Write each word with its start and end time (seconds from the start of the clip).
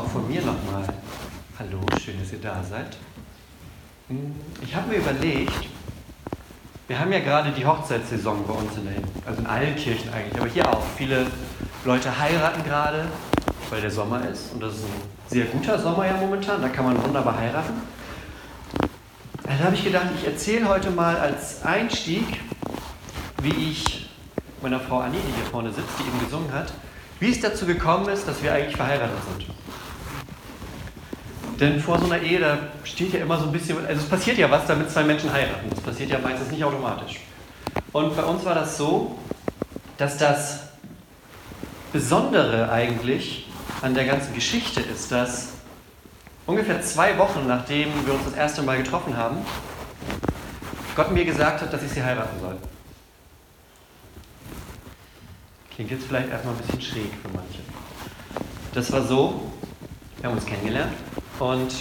Auch 0.00 0.08
von 0.08 0.26
mir 0.26 0.40
nochmal. 0.40 0.82
Hallo, 1.58 1.78
schön, 2.02 2.18
dass 2.18 2.32
ihr 2.32 2.38
da 2.38 2.62
seid. 2.62 2.96
Hm, 4.08 4.34
ich 4.64 4.74
habe 4.74 4.88
mir 4.88 4.96
überlegt, 4.96 5.52
wir 6.88 6.98
haben 6.98 7.12
ja 7.12 7.18
gerade 7.18 7.50
die 7.52 7.66
Hochzeitssaison 7.66 8.46
bei 8.46 8.54
uns 8.54 8.78
in 8.78 8.84
der, 8.86 8.94
also 9.26 9.42
in 9.42 9.46
allen 9.46 9.76
Kirchen 9.76 10.10
eigentlich, 10.10 10.40
aber 10.40 10.48
hier 10.48 10.66
auch. 10.66 10.82
Viele 10.96 11.26
Leute 11.84 12.18
heiraten 12.18 12.64
gerade, 12.64 13.08
weil 13.68 13.82
der 13.82 13.90
Sommer 13.90 14.26
ist. 14.26 14.54
Und 14.54 14.62
das 14.62 14.76
ist 14.76 14.84
ein 14.84 15.02
sehr 15.28 15.44
guter 15.44 15.78
Sommer 15.78 16.06
ja 16.06 16.16
momentan, 16.16 16.62
da 16.62 16.70
kann 16.70 16.86
man 16.86 17.04
wunderbar 17.04 17.36
heiraten. 17.36 17.74
Da 19.42 19.64
habe 19.64 19.74
ich 19.74 19.84
gedacht, 19.84 20.06
ich 20.18 20.26
erzähle 20.26 20.66
heute 20.66 20.90
mal 20.90 21.18
als 21.18 21.62
Einstieg, 21.62 22.24
wie 23.42 23.70
ich 23.70 24.08
meiner 24.62 24.80
Frau 24.80 25.00
Annie, 25.00 25.20
die 25.20 25.34
hier 25.36 25.50
vorne 25.50 25.70
sitzt, 25.70 25.90
die 25.98 26.08
eben 26.08 26.24
gesungen 26.24 26.50
hat, 26.54 26.72
wie 27.18 27.30
es 27.30 27.40
dazu 27.40 27.66
gekommen 27.66 28.08
ist, 28.08 28.26
dass 28.26 28.42
wir 28.42 28.54
eigentlich 28.54 28.76
verheiratet 28.76 29.18
sind. 29.28 29.50
Denn 31.60 31.78
vor 31.78 31.98
so 31.98 32.06
einer 32.06 32.22
Ehe, 32.22 32.40
da 32.40 32.58
steht 32.84 33.12
ja 33.12 33.20
immer 33.20 33.38
so 33.38 33.44
ein 33.44 33.52
bisschen, 33.52 33.84
also 33.86 34.00
es 34.00 34.08
passiert 34.08 34.38
ja 34.38 34.50
was, 34.50 34.66
damit 34.66 34.90
zwei 34.90 35.04
Menschen 35.04 35.30
heiraten. 35.30 35.68
Das 35.68 35.80
passiert 35.80 36.08
ja 36.08 36.18
meistens 36.18 36.50
nicht 36.50 36.64
automatisch. 36.64 37.20
Und 37.92 38.16
bei 38.16 38.22
uns 38.22 38.42
war 38.46 38.54
das 38.54 38.78
so, 38.78 39.18
dass 39.98 40.16
das 40.16 40.60
Besondere 41.92 42.70
eigentlich 42.72 43.46
an 43.82 43.94
der 43.94 44.06
ganzen 44.06 44.32
Geschichte 44.34 44.80
ist, 44.80 45.12
dass 45.12 45.48
ungefähr 46.46 46.80
zwei 46.80 47.18
Wochen 47.18 47.46
nachdem 47.46 47.88
wir 48.06 48.14
uns 48.14 48.24
das 48.24 48.34
erste 48.34 48.62
Mal 48.62 48.78
getroffen 48.78 49.14
haben, 49.14 49.44
Gott 50.96 51.12
mir 51.12 51.26
gesagt 51.26 51.60
hat, 51.60 51.70
dass 51.72 51.82
ich 51.82 51.90
sie 51.90 52.02
heiraten 52.02 52.40
soll. 52.40 52.56
Klingt 55.74 55.90
jetzt 55.90 56.06
vielleicht 56.06 56.30
erstmal 56.30 56.54
ein 56.54 56.60
bisschen 56.60 56.80
schräg 56.80 57.10
für 57.22 57.28
manche. 57.34 57.60
Das 58.72 58.90
war 58.92 59.02
so, 59.02 59.52
wir 60.20 60.30
haben 60.30 60.36
uns 60.36 60.46
kennengelernt 60.46 60.92
und 61.40 61.72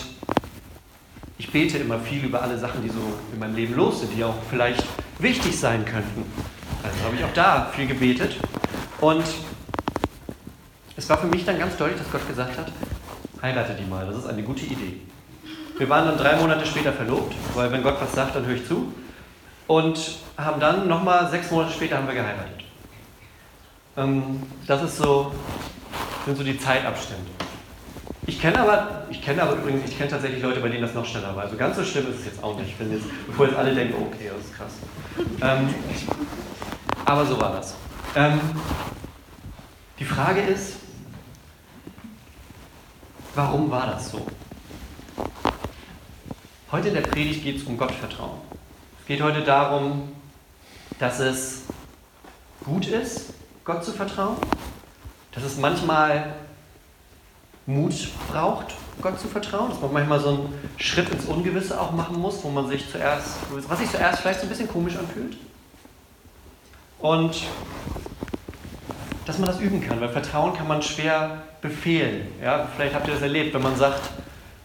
ich 1.37 1.51
bete 1.51 1.77
immer 1.77 1.99
viel 1.99 2.25
über 2.25 2.41
alle 2.41 2.57
Sachen, 2.57 2.81
die 2.81 2.89
so 2.89 2.99
in 3.33 3.39
meinem 3.39 3.55
Leben 3.55 3.75
los 3.75 4.01
sind, 4.01 4.15
die 4.15 4.23
auch 4.23 4.35
vielleicht 4.49 4.83
wichtig 5.19 5.57
sein 5.57 5.85
könnten. 5.85 6.25
Also 6.83 7.03
habe 7.05 7.15
ich 7.15 7.23
auch 7.23 7.33
da 7.33 7.69
viel 7.73 7.87
gebetet. 7.87 8.37
Und 9.01 9.23
es 10.95 11.09
war 11.09 11.17
für 11.17 11.27
mich 11.27 11.45
dann 11.45 11.59
ganz 11.59 11.77
deutlich, 11.77 11.99
dass 11.99 12.11
Gott 12.11 12.27
gesagt 12.27 12.57
hat, 12.57 12.71
heirate 13.41 13.73
die 13.73 13.85
mal, 13.85 14.05
das 14.05 14.17
ist 14.17 14.27
eine 14.27 14.43
gute 14.43 14.65
Idee. 14.65 15.01
Wir 15.77 15.87
waren 15.87 16.05
dann 16.05 16.17
drei 16.17 16.35
Monate 16.35 16.65
später 16.65 16.91
verlobt, 16.91 17.33
weil 17.55 17.71
wenn 17.71 17.83
Gott 17.83 17.95
was 18.01 18.13
sagt, 18.13 18.35
dann 18.35 18.45
höre 18.45 18.55
ich 18.55 18.67
zu. 18.67 18.93
Und 19.67 20.17
haben 20.37 20.59
dann 20.59 20.87
nochmal 20.87 21.29
sechs 21.29 21.51
Monate 21.51 21.71
später 21.73 21.97
haben 21.97 22.07
wir 22.07 22.15
geheiratet. 22.15 22.63
Ähm, 23.95 24.43
das 24.67 24.83
ist 24.83 24.97
so, 24.97 25.31
sind 26.25 26.37
so 26.37 26.43
die 26.43 26.57
Zeitabstände. 26.57 27.29
Ich 28.29 28.39
kenne 28.39 28.59
aber, 28.59 29.05
ich 29.09 29.23
kenne 29.23 29.41
aber 29.41 29.53
übrigens, 29.53 29.89
ich 29.89 29.97
kenne 29.97 30.11
tatsächlich 30.11 30.43
Leute, 30.43 30.59
bei 30.59 30.69
denen 30.69 30.83
das 30.83 30.93
noch 30.93 31.03
schneller 31.03 31.35
war. 31.35 31.45
Also 31.45 31.57
ganz 31.57 31.75
so 31.75 31.83
schlimm 31.83 32.11
ist 32.11 32.19
es 32.19 32.25
jetzt 32.25 32.43
auch 32.43 32.55
nicht. 32.59 32.79
Ich 32.79 32.87
jetzt, 32.87 33.07
bevor 33.25 33.47
jetzt 33.47 33.57
alle 33.57 33.73
denken, 33.73 33.95
okay, 33.95 34.29
das 34.31 34.45
ist 34.45 34.55
krass. 34.55 34.73
Ähm, 35.41 35.73
aber 37.05 37.25
so 37.25 37.41
war 37.41 37.53
das. 37.53 37.73
Ähm, 38.15 38.39
die 39.97 40.05
Frage 40.05 40.41
ist, 40.41 40.75
warum 43.33 43.71
war 43.71 43.87
das 43.87 44.11
so? 44.11 44.27
Heute 46.71 46.89
in 46.89 46.93
der 46.93 47.01
Predigt 47.01 47.43
geht 47.43 47.57
es 47.57 47.63
um 47.63 47.79
Gottvertrauen. 47.79 48.41
Es 49.01 49.07
geht 49.07 49.23
heute 49.23 49.41
darum, 49.41 50.11
dass 50.99 51.19
es 51.19 51.63
gut 52.63 52.85
ist, 52.89 53.33
Gott 53.65 53.83
zu 53.83 53.91
vertrauen, 53.91 54.37
dass 55.31 55.41
es 55.41 55.57
manchmal 55.57 56.35
Mut 57.69 58.09
braucht, 58.31 58.73
Gott 58.99 59.19
zu 59.19 59.27
vertrauen, 59.27 59.69
dass 59.69 59.79
man 59.79 59.93
manchmal 59.93 60.19
so 60.19 60.29
einen 60.29 60.53
Schritt 60.77 61.07
ins 61.09 61.25
Ungewisse 61.25 61.79
auch 61.79 61.91
machen 61.91 62.19
muss, 62.19 62.43
wo 62.43 62.49
man 62.49 62.67
sich 62.67 62.89
zuerst, 62.89 63.37
was 63.67 63.79
sich 63.79 63.91
zuerst 63.91 64.21
vielleicht 64.21 64.39
so 64.39 64.47
ein 64.47 64.49
bisschen 64.49 64.67
komisch 64.67 64.97
anfühlt. 64.97 65.37
Und 66.97 67.43
dass 69.25 69.37
man 69.37 69.47
das 69.47 69.59
üben 69.59 69.87
kann, 69.87 70.01
weil 70.01 70.09
Vertrauen 70.09 70.55
kann 70.55 70.67
man 70.67 70.81
schwer 70.81 71.43
befehlen. 71.61 72.27
Ja, 72.41 72.67
vielleicht 72.75 72.95
habt 72.95 73.07
ihr 73.07 73.13
das 73.13 73.21
erlebt, 73.21 73.53
wenn 73.53 73.61
man 73.61 73.75
sagt 73.75 74.01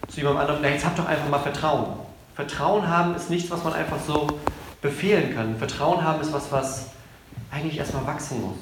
zu 0.07 0.17
jemandem 0.17 0.41
anderen, 0.41 0.61
na, 0.63 0.69
jetzt 0.69 0.83
habt 0.83 0.97
doch 0.97 1.05
einfach 1.05 1.29
mal 1.29 1.39
Vertrauen. 1.39 1.85
Vertrauen 2.33 2.87
haben 2.87 3.15
ist 3.15 3.29
nichts, 3.29 3.51
was 3.51 3.63
man 3.63 3.73
einfach 3.73 3.99
so 4.05 4.27
befehlen 4.81 5.35
kann. 5.35 5.55
Vertrauen 5.57 6.03
haben 6.03 6.21
ist 6.21 6.33
was, 6.33 6.51
was 6.51 6.87
eigentlich 7.51 7.77
erstmal 7.77 8.07
wachsen 8.07 8.41
muss. 8.41 8.57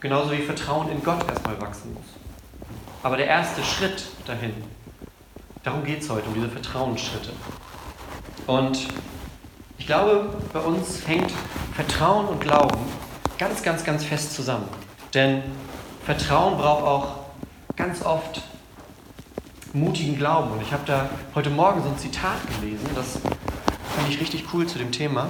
Genauso 0.00 0.32
wie 0.32 0.42
Vertrauen 0.42 0.90
in 0.90 1.02
Gott 1.02 1.26
erstmal 1.26 1.58
wachsen 1.62 1.94
muss. 1.94 2.25
Aber 3.06 3.16
der 3.16 3.28
erste 3.28 3.62
Schritt 3.62 4.02
dahin, 4.26 4.52
darum 5.62 5.84
geht 5.84 6.02
es 6.02 6.10
heute, 6.10 6.26
um 6.26 6.34
diese 6.34 6.48
Vertrauensschritte. 6.48 7.30
Und 8.48 8.88
ich 9.78 9.86
glaube, 9.86 10.34
bei 10.52 10.58
uns 10.58 11.06
hängt 11.06 11.30
Vertrauen 11.76 12.26
und 12.26 12.40
Glauben 12.40 12.76
ganz, 13.38 13.62
ganz, 13.62 13.84
ganz 13.84 14.02
fest 14.02 14.34
zusammen. 14.34 14.66
Denn 15.14 15.44
Vertrauen 16.04 16.58
braucht 16.58 16.82
auch 16.82 17.76
ganz 17.76 18.04
oft 18.04 18.42
mutigen 19.72 20.18
Glauben. 20.18 20.50
Und 20.50 20.62
ich 20.62 20.72
habe 20.72 20.82
da 20.84 21.08
heute 21.36 21.50
Morgen 21.50 21.84
so 21.84 21.88
ein 21.88 21.98
Zitat 21.98 22.38
gelesen, 22.58 22.90
das 22.96 23.20
fand 23.94 24.08
ich 24.08 24.20
richtig 24.20 24.46
cool 24.52 24.66
zu 24.66 24.78
dem 24.78 24.90
Thema. 24.90 25.28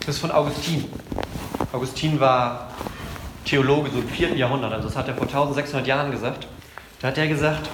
Das 0.00 0.16
ist 0.16 0.18
von 0.18 0.32
Augustin. 0.32 0.84
Augustin 1.72 2.20
war 2.20 2.68
Theologe 3.44 3.90
so 3.90 3.98
im 3.98 4.08
4. 4.08 4.36
Jahrhundert, 4.36 4.72
also 4.72 4.88
das 4.88 4.96
hat 4.96 5.08
er 5.08 5.14
vor 5.14 5.26
1600 5.26 5.86
Jahren 5.86 6.10
gesagt. 6.10 6.46
Da 7.00 7.08
hat 7.08 7.18
er 7.18 7.28
gesagt, 7.28 7.68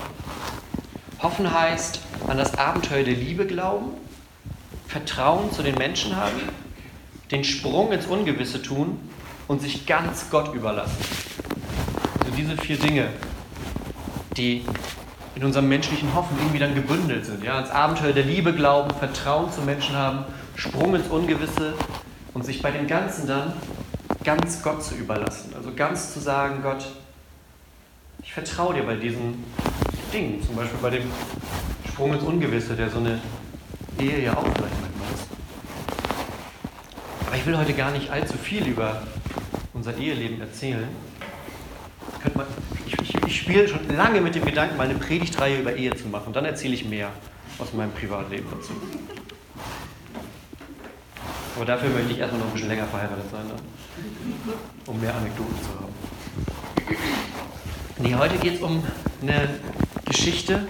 hoffen 1.22 1.52
heißt 1.52 2.00
an 2.28 2.38
das 2.38 2.58
Abenteuer 2.58 3.04
der 3.04 3.14
Liebe 3.14 3.46
glauben, 3.46 3.92
Vertrauen 4.88 5.52
zu 5.52 5.62
den 5.62 5.76
Menschen 5.76 6.16
haben, 6.16 6.40
den 7.30 7.44
Sprung 7.44 7.92
ins 7.92 8.06
Ungewisse 8.06 8.60
tun 8.60 8.98
und 9.46 9.62
sich 9.62 9.86
ganz 9.86 10.30
Gott 10.30 10.52
überlassen. 10.54 10.96
Also 12.18 12.36
diese 12.36 12.56
vier 12.56 12.76
Dinge, 12.76 13.08
die 14.36 14.64
in 15.36 15.44
unserem 15.44 15.68
menschlichen 15.68 16.12
Hoffen 16.14 16.36
irgendwie 16.38 16.58
dann 16.58 16.74
gebündelt 16.74 17.24
sind. 17.24 17.44
Ja, 17.44 17.54
ans 17.54 17.70
Abenteuer 17.70 18.12
der 18.12 18.24
Liebe 18.24 18.52
glauben, 18.52 18.90
Vertrauen 18.98 19.52
zu 19.52 19.62
Menschen 19.62 19.94
haben, 19.94 20.24
Sprung 20.56 20.94
ins 20.94 21.08
Ungewisse 21.08 21.74
und 22.34 22.44
sich 22.44 22.60
bei 22.60 22.70
dem 22.70 22.86
Ganzen 22.86 23.26
dann 23.26 23.52
ganz 24.24 24.62
Gott 24.62 24.82
zu 24.84 24.94
überlassen. 24.94 25.54
Also 25.56 25.72
ganz 25.74 26.12
zu 26.12 26.20
sagen, 26.20 26.62
Gott, 26.62 26.84
ich 28.22 28.32
vertraue 28.32 28.74
dir 28.74 28.82
bei 28.82 28.96
diesen 28.96 29.44
Dingen, 30.12 30.42
zum 30.44 30.56
Beispiel 30.56 30.78
bei 30.80 30.90
dem 30.90 31.10
Sprung 31.88 32.12
ins 32.12 32.22
Ungewisse, 32.22 32.74
der 32.74 32.90
so 32.90 32.98
eine 32.98 33.20
Ehe 33.98 34.22
ja 34.22 34.32
auch 34.36 34.42
vielleicht 34.42 34.80
manchmal 34.80 35.12
ist. 35.14 35.26
Aber 37.26 37.36
ich 37.36 37.46
will 37.46 37.56
heute 37.56 37.74
gar 37.74 37.90
nicht 37.90 38.10
allzu 38.10 38.36
viel 38.36 38.66
über 38.66 39.02
unser 39.72 39.96
Eheleben 39.96 40.40
erzählen. 40.40 40.88
Ich, 42.86 43.14
ich, 43.26 43.40
spiele 43.40 43.66
schon 43.68 43.88
lange 43.96 44.20
mit 44.20 44.34
dem 44.34 44.44
Gedanken, 44.44 44.76
mal 44.76 44.88
eine 44.88 44.98
Predigtreihe 44.98 45.60
über 45.60 45.74
Ehe 45.74 45.94
zu 45.96 46.08
machen. 46.08 46.32
Dann 46.32 46.44
erzähle 46.44 46.74
ich 46.74 46.84
mehr 46.84 47.10
aus 47.58 47.72
meinem 47.72 47.92
Privatleben 47.92 48.46
dazu. 48.50 48.72
Aber 51.60 51.66
dafür 51.66 51.90
möchte 51.90 52.12
ich 52.12 52.18
erstmal 52.18 52.40
noch 52.40 52.46
ein 52.46 52.52
bisschen 52.54 52.70
länger 52.70 52.86
verheiratet 52.86 53.30
sein. 53.30 53.46
Ne? 53.46 54.54
um 54.86 54.98
mehr 54.98 55.14
Anekdoten 55.14 55.54
zu 55.60 55.68
haben. 55.78 55.92
Nee, 57.98 58.14
heute 58.14 58.38
geht 58.38 58.54
es 58.54 58.62
um 58.62 58.82
eine 59.20 59.60
Geschichte 60.06 60.66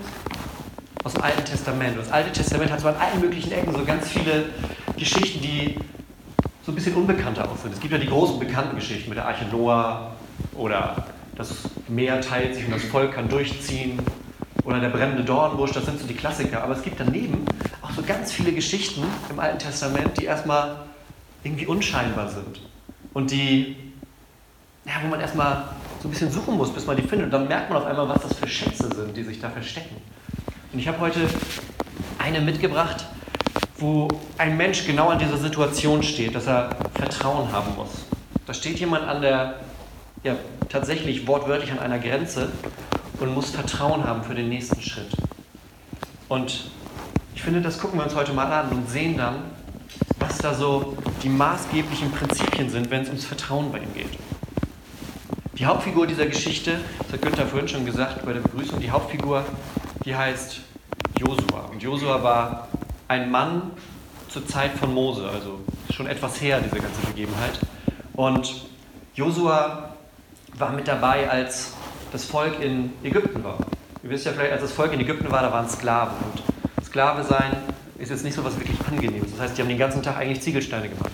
aus 1.05 1.13
dem 1.13 1.23
Alten 1.23 1.45
Testament. 1.45 1.97
Das 1.97 2.11
Alte 2.11 2.33
Testament 2.33 2.73
hat 2.73 2.81
zwar 2.81 2.97
in 2.97 3.01
allen 3.01 3.21
möglichen 3.21 3.53
Ecken 3.53 3.73
so 3.73 3.85
ganz 3.85 4.09
viele 4.09 4.47
Geschichten, 4.97 5.41
die 5.41 5.77
so 6.67 6.73
ein 6.73 6.75
bisschen 6.75 6.97
unbekannter 6.97 7.49
auch 7.49 7.57
sind. 7.57 7.73
Es 7.73 7.79
gibt 7.79 7.93
ja 7.93 7.99
die 8.01 8.09
großen 8.09 8.41
bekannten 8.41 8.75
Geschichten 8.75 9.11
mit 9.11 9.17
der 9.17 9.29
Arche 9.29 9.45
Noah 9.45 10.17
oder 10.57 11.07
das 11.37 11.69
Meer 11.87 12.21
teilt 12.21 12.57
sich 12.57 12.65
und 12.65 12.73
das 12.73 12.83
Volk 12.83 13.13
kann 13.13 13.29
durchziehen 13.29 14.01
oder 14.65 14.81
der 14.81 14.89
brennende 14.89 15.23
Dornbusch, 15.23 15.71
das 15.71 15.85
sind 15.85 16.01
so 16.01 16.07
die 16.09 16.15
Klassiker. 16.15 16.65
Aber 16.65 16.75
es 16.75 16.83
gibt 16.83 16.99
daneben 16.99 17.47
so 18.01 18.07
ganz 18.07 18.33
viele 18.33 18.53
Geschichten 18.53 19.05
im 19.29 19.39
Alten 19.39 19.59
Testament, 19.59 20.19
die 20.19 20.25
erstmal 20.25 20.77
irgendwie 21.45 21.67
unscheinbar 21.67 22.29
sind 22.29 22.61
und 23.13 23.31
die, 23.31 23.77
ja, 24.87 24.93
wo 25.03 25.09
man 25.09 25.21
erstmal 25.21 25.69
so 26.01 26.09
ein 26.09 26.11
bisschen 26.11 26.31
suchen 26.31 26.57
muss, 26.57 26.73
bis 26.73 26.87
man 26.87 26.97
die 26.97 27.03
findet. 27.03 27.27
Und 27.27 27.33
dann 27.33 27.49
merkt 27.49 27.69
man 27.69 27.83
auf 27.83 27.87
einmal, 27.87 28.09
was 28.09 28.23
das 28.23 28.39
für 28.39 28.49
Schätze 28.49 28.89
sind, 28.95 29.15
die 29.15 29.23
sich 29.23 29.39
da 29.39 29.51
verstecken. 29.51 29.97
Und 30.73 30.79
ich 30.79 30.89
habe 30.89 30.99
heute 31.01 31.29
eine 32.19 32.41
mitgebracht, 32.41 33.05
wo 33.77 34.09
ein 34.39 34.57
Mensch 34.57 34.87
genau 34.87 35.09
an 35.09 35.19
dieser 35.19 35.37
Situation 35.37 36.03
steht, 36.03 36.35
dass 36.35 36.47
er 36.47 36.71
Vertrauen 36.95 37.53
haben 37.53 37.75
muss. 37.77 38.07
Da 38.47 38.55
steht 38.55 38.79
jemand 38.79 39.07
an 39.07 39.21
der, 39.21 39.61
ja, 40.23 40.37
tatsächlich 40.71 41.27
wortwörtlich 41.27 41.71
an 41.71 41.81
einer 41.81 41.99
Grenze 41.99 42.51
und 43.19 43.35
muss 43.35 43.51
Vertrauen 43.51 44.05
haben 44.05 44.23
für 44.25 44.35
den 44.35 44.49
nächsten 44.49 44.81
Schritt. 44.81 45.11
Und 46.29 46.71
ich 47.41 47.45
finde, 47.45 47.63
das 47.63 47.79
gucken 47.79 47.99
wir 47.99 48.05
uns 48.05 48.15
heute 48.15 48.35
mal 48.35 48.53
an 48.53 48.69
und 48.69 48.91
sehen 48.91 49.17
dann, 49.17 49.37
was 50.19 50.37
da 50.37 50.53
so 50.53 50.95
die 51.23 51.31
maßgeblichen 51.31 52.11
Prinzipien 52.13 52.69
sind, 52.69 52.91
wenn 52.91 53.01
es 53.01 53.09
ums 53.09 53.25
Vertrauen 53.25 53.73
bei 53.73 53.79
ihm 53.79 53.95
geht. 53.95 54.11
Die 55.57 55.65
Hauptfigur 55.65 56.07
dieser 56.07 56.27
Geschichte, 56.27 56.81
das 56.99 57.15
hat 57.15 57.23
Günther 57.23 57.47
vorhin 57.47 57.67
schon 57.67 57.87
gesagt 57.87 58.27
bei 58.27 58.35
der 58.35 58.41
Begrüßung, 58.41 58.79
die 58.79 58.91
Hauptfigur, 58.91 59.43
die 60.05 60.15
heißt 60.15 60.61
Josua. 61.19 61.71
Und 61.73 61.83
Josua 61.83 62.23
war 62.23 62.69
ein 63.09 63.31
Mann 63.31 63.71
zur 64.29 64.47
Zeit 64.47 64.73
von 64.73 64.93
Mose, 64.93 65.27
also 65.27 65.61
schon 65.95 66.09
etwas 66.09 66.43
her, 66.43 66.61
diese 66.61 66.77
ganze 66.77 67.01
Begebenheit. 67.07 67.59
Und 68.13 68.67
Josua 69.15 69.95
war 70.59 70.73
mit 70.73 70.87
dabei, 70.87 71.31
als 71.31 71.73
das 72.13 72.27
Volk 72.27 72.61
in 72.61 72.93
Ägypten 73.03 73.43
war. 73.43 73.57
Ihr 74.03 74.11
wisst 74.11 74.27
ja 74.27 74.33
vielleicht, 74.33 74.53
als 74.53 74.61
das 74.61 74.73
Volk 74.73 74.93
in 74.93 75.01
Ägypten 75.01 75.31
war, 75.31 75.41
da 75.41 75.51
waren 75.51 75.71
Sklaven. 75.71 76.19
Und 76.35 76.50
Sklave 76.91 77.23
sein 77.23 77.53
ist 78.01 78.11
jetzt 78.11 78.25
nicht 78.25 78.35
so 78.35 78.45
was 78.45 78.59
wirklich 78.59 78.77
Angenehmes. 78.85 79.31
Das 79.31 79.41
heißt, 79.41 79.57
die 79.57 79.63
haben 79.63 79.69
den 79.69 79.79
ganzen 79.79 80.03
Tag 80.03 80.17
eigentlich 80.17 80.41
Ziegelsteine 80.41 80.89
gemacht. 80.89 81.13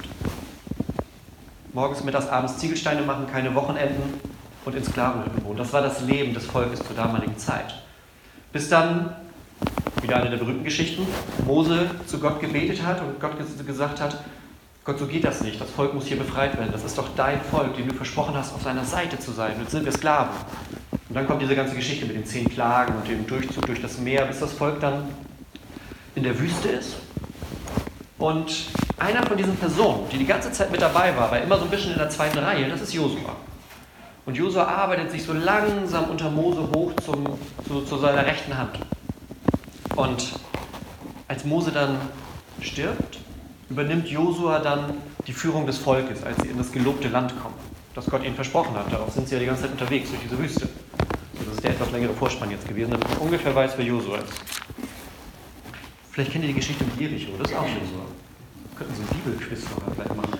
Morgens, 1.74 2.02
mittags, 2.02 2.28
abends 2.28 2.56
Ziegelsteine 2.56 3.02
machen, 3.02 3.26
keine 3.30 3.54
Wochenenden 3.54 4.18
und 4.64 4.74
in 4.74 4.82
Sklavenhütten 4.82 5.44
wohnen. 5.44 5.58
Das 5.58 5.74
war 5.74 5.82
das 5.82 6.00
Leben 6.00 6.32
des 6.32 6.46
Volkes 6.46 6.82
zur 6.82 6.96
damaligen 6.96 7.36
Zeit. 7.36 7.74
Bis 8.54 8.70
dann, 8.70 9.14
wieder 10.00 10.16
eine 10.16 10.30
der 10.30 10.38
berühmten 10.38 10.64
Geschichten, 10.64 11.06
Mose 11.44 11.90
zu 12.06 12.20
Gott 12.20 12.40
gebetet 12.40 12.82
hat 12.82 13.02
und 13.02 13.20
Gott 13.20 13.32
gesagt 13.66 14.00
hat, 14.00 14.16
Gott, 14.82 14.98
so 14.98 15.06
geht 15.06 15.24
das 15.24 15.42
nicht. 15.42 15.60
Das 15.60 15.68
Volk 15.68 15.92
muss 15.92 16.06
hier 16.06 16.16
befreit 16.16 16.56
werden. 16.56 16.70
Das 16.72 16.84
ist 16.84 16.96
doch 16.96 17.10
dein 17.16 17.42
Volk, 17.42 17.76
dem 17.76 17.88
du 17.88 17.94
versprochen 17.94 18.34
hast, 18.34 18.54
auf 18.54 18.62
seiner 18.62 18.84
Seite 18.84 19.18
zu 19.18 19.30
sein. 19.30 19.52
Jetzt 19.60 19.72
sind 19.72 19.84
wir 19.84 19.92
Sklaven. 19.92 20.34
Und 21.10 21.14
dann 21.14 21.26
kommt 21.26 21.42
diese 21.42 21.54
ganze 21.54 21.74
Geschichte 21.74 22.06
mit 22.06 22.16
den 22.16 22.24
zehn 22.24 22.46
Plagen 22.46 22.94
und 22.94 23.06
dem 23.06 23.26
Durchzug 23.26 23.66
durch 23.66 23.82
das 23.82 23.98
Meer, 23.98 24.24
bis 24.24 24.40
das 24.40 24.54
Volk 24.54 24.80
dann 24.80 25.06
in 26.16 26.24
der 26.24 26.36
Wüste 26.38 26.68
ist. 26.70 26.96
Und 28.18 28.50
einer 28.98 29.24
von 29.24 29.36
diesen 29.36 29.54
Personen, 29.56 30.08
die 30.10 30.18
die 30.18 30.26
ganze 30.26 30.50
Zeit 30.50 30.72
mit 30.72 30.80
dabei 30.80 31.14
war, 31.16 31.30
war 31.30 31.40
immer 31.40 31.58
so 31.58 31.64
ein 31.64 31.70
bisschen 31.70 31.92
in 31.92 31.98
der 31.98 32.08
zweiten 32.08 32.38
Reihe, 32.38 32.68
das 32.68 32.80
ist 32.80 32.94
Josua. 32.94 33.36
Und 34.24 34.36
Josua 34.36 34.64
arbeitet 34.64 35.12
sich 35.12 35.22
so 35.22 35.32
langsam 35.34 36.10
unter 36.10 36.30
Mose 36.30 36.68
hoch 36.74 36.92
zum, 37.04 37.24
zu, 37.68 37.82
zu 37.82 37.98
seiner 37.98 38.26
rechten 38.26 38.56
Hand. 38.56 38.78
Und 39.94 40.32
als 41.28 41.44
Mose 41.44 41.70
dann 41.70 41.98
stirbt, 42.60 43.18
übernimmt 43.68 44.08
Josua 44.08 44.58
dann 44.58 44.94
die 45.26 45.32
Führung 45.32 45.66
des 45.66 45.78
Volkes, 45.78 46.24
als 46.24 46.38
sie 46.42 46.48
in 46.48 46.58
das 46.58 46.72
gelobte 46.72 47.08
Land 47.08 47.34
kommen, 47.40 47.54
das 47.94 48.06
Gott 48.06 48.24
ihnen 48.24 48.34
versprochen 48.34 48.74
hat. 48.74 48.90
Darauf 48.90 49.12
sind 49.12 49.28
sie 49.28 49.34
ja 49.34 49.40
die 49.40 49.46
ganze 49.46 49.62
Zeit 49.62 49.72
unterwegs 49.72 50.08
durch 50.08 50.22
diese 50.22 50.38
Wüste. 50.38 50.68
Das 51.38 51.54
ist 51.54 51.62
der 51.62 51.72
etwas 51.72 51.90
längere 51.92 52.14
Vorspann 52.14 52.50
jetzt 52.50 52.66
gewesen, 52.66 52.92
damit 52.92 53.08
man 53.10 53.18
ungefähr 53.18 53.54
weiß, 53.54 53.72
wer 53.76 53.84
Josua 53.84 54.18
ist. 54.18 54.55
Vielleicht 56.16 56.32
kennt 56.32 56.44
ihr 56.44 56.48
die 56.48 56.54
Geschichte 56.54 56.82
mit 56.82 56.98
Jericho, 56.98 57.32
das 57.38 57.50
ist 57.50 57.56
auch 57.58 57.64
Josua. 57.64 58.06
Könnten 58.74 58.94
Sie 58.94 59.02
einen 59.02 59.22
Bibelquiz 59.22 59.64
noch 59.64 59.94
vielleicht 59.94 60.16
machen. 60.16 60.32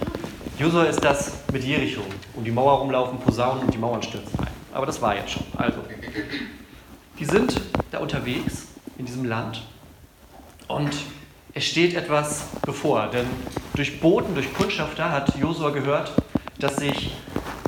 Josua 0.58 0.84
ist 0.84 1.04
das 1.04 1.32
mit 1.52 1.64
Jericho. 1.64 2.00
Um 2.34 2.42
die 2.42 2.50
Mauer 2.50 2.78
rumlaufen, 2.78 3.18
Posaunen 3.18 3.64
und 3.64 3.74
die 3.74 3.76
Mauern 3.76 4.02
stürzen 4.02 4.40
ein. 4.40 4.46
Aber 4.72 4.86
das 4.86 5.02
war 5.02 5.14
jetzt 5.14 5.32
schon. 5.32 5.42
Also, 5.54 5.80
die 7.18 7.24
sind 7.26 7.60
da 7.90 7.98
unterwegs 7.98 8.68
in 8.96 9.04
diesem 9.04 9.26
Land 9.26 9.64
und 10.66 10.94
es 11.52 11.66
steht 11.66 11.94
etwas 11.94 12.46
bevor, 12.64 13.08
denn 13.08 13.26
durch 13.74 14.00
Boten, 14.00 14.32
durch 14.32 14.50
Kundschafter 14.54 15.12
hat 15.12 15.36
Josua 15.36 15.68
gehört, 15.68 16.10
dass 16.58 16.76
sich 16.76 17.12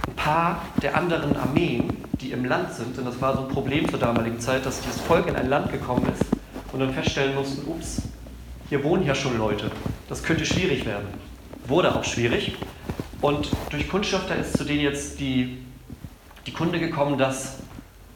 ein 0.06 0.16
paar 0.16 0.62
der 0.80 0.96
anderen 0.96 1.36
Armeen, 1.36 1.94
die 2.22 2.32
im 2.32 2.46
Land 2.46 2.72
sind, 2.72 2.96
denn 2.96 3.04
das 3.04 3.20
war 3.20 3.36
so 3.36 3.42
ein 3.42 3.48
Problem 3.48 3.86
zur 3.86 3.98
damaligen 3.98 4.40
Zeit, 4.40 4.64
dass 4.64 4.80
das 4.80 4.98
Volk 5.02 5.26
in 5.26 5.36
ein 5.36 5.50
Land 5.50 5.70
gekommen 5.70 6.10
ist 6.10 6.24
und 6.72 6.80
dann 6.80 6.92
feststellen 6.92 7.34
mussten, 7.34 7.66
ups, 7.68 8.02
hier 8.68 8.82
wohnen 8.84 9.06
ja 9.06 9.14
schon 9.14 9.38
Leute, 9.38 9.70
das 10.08 10.22
könnte 10.22 10.44
schwierig 10.44 10.84
werden. 10.84 11.06
Wurde 11.66 11.94
auch 11.94 12.04
schwierig. 12.04 12.56
Und 13.20 13.50
durch 13.70 13.88
Kundschafter 13.88 14.36
ist 14.36 14.56
zu 14.56 14.64
denen 14.64 14.80
jetzt 14.80 15.18
die, 15.20 15.58
die 16.46 16.52
Kunde 16.52 16.78
gekommen, 16.78 17.18
dass 17.18 17.58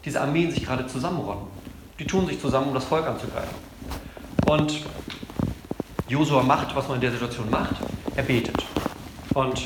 diese 0.04 0.20
Armeen 0.20 0.50
sich 0.50 0.64
gerade 0.64 0.87
zusammenronnen. 0.87 1.44
Die 1.99 2.06
tun 2.06 2.26
sich 2.26 2.40
zusammen, 2.40 2.69
um 2.69 2.75
das 2.75 2.84
Volk 2.84 3.06
anzugreifen. 3.06 3.54
Und 4.46 4.82
Josua 6.08 6.43
macht, 6.43 6.75
was 6.75 6.88
man 6.88 6.96
in 6.96 7.00
der 7.00 7.12
Situation 7.12 7.48
macht. 7.50 7.76
Er 8.16 8.22
betet. 8.22 8.56
Und 9.34 9.62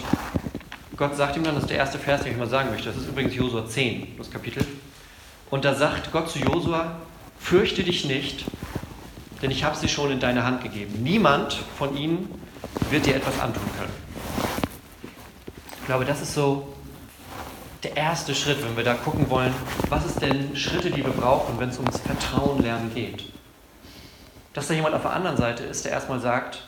Gott 0.96 1.16
sagt 1.16 1.36
ihm 1.36 1.44
dann, 1.44 1.54
das 1.54 1.64
ist 1.64 1.70
der 1.70 1.78
erste 1.78 1.98
Vers, 1.98 2.22
den 2.22 2.32
ich 2.32 2.38
mal 2.38 2.48
sagen 2.48 2.70
möchte. 2.70 2.88
Das 2.88 2.96
ist 2.96 3.08
übrigens 3.08 3.34
Josua 3.34 3.66
10, 3.66 4.14
das 4.16 4.30
Kapitel. 4.30 4.64
Und 5.50 5.64
da 5.64 5.74
sagt 5.74 6.12
Gott 6.12 6.30
zu 6.30 6.38
Josua: 6.38 6.96
Fürchte 7.38 7.82
dich 7.82 8.04
nicht, 8.04 8.44
denn 9.46 9.52
ich 9.52 9.62
habe 9.62 9.76
sie 9.76 9.88
schon 9.88 10.10
in 10.10 10.18
deine 10.18 10.44
Hand 10.44 10.64
gegeben. 10.64 11.04
Niemand 11.04 11.52
von 11.78 11.96
ihnen 11.96 12.28
wird 12.90 13.06
dir 13.06 13.14
etwas 13.14 13.38
antun 13.38 13.62
können. 13.78 13.92
Ich 15.78 15.86
glaube, 15.86 16.04
das 16.04 16.20
ist 16.20 16.34
so 16.34 16.74
der 17.84 17.96
erste 17.96 18.34
Schritt, 18.34 18.60
wenn 18.64 18.76
wir 18.76 18.82
da 18.82 18.94
gucken 18.94 19.30
wollen, 19.30 19.54
was 19.88 20.04
ist 20.04 20.20
denn 20.20 20.56
Schritte, 20.56 20.90
die 20.90 21.04
wir 21.04 21.12
brauchen, 21.12 21.60
wenn 21.60 21.68
es 21.68 21.78
ums 21.78 22.00
Vertrauen 22.00 22.60
lernen 22.60 22.92
geht 22.92 23.32
dass 24.56 24.68
da 24.68 24.74
jemand 24.74 24.94
auf 24.94 25.02
der 25.02 25.12
anderen 25.12 25.36
Seite 25.36 25.64
ist, 25.64 25.84
der 25.84 25.92
erstmal 25.92 26.18
sagt, 26.18 26.62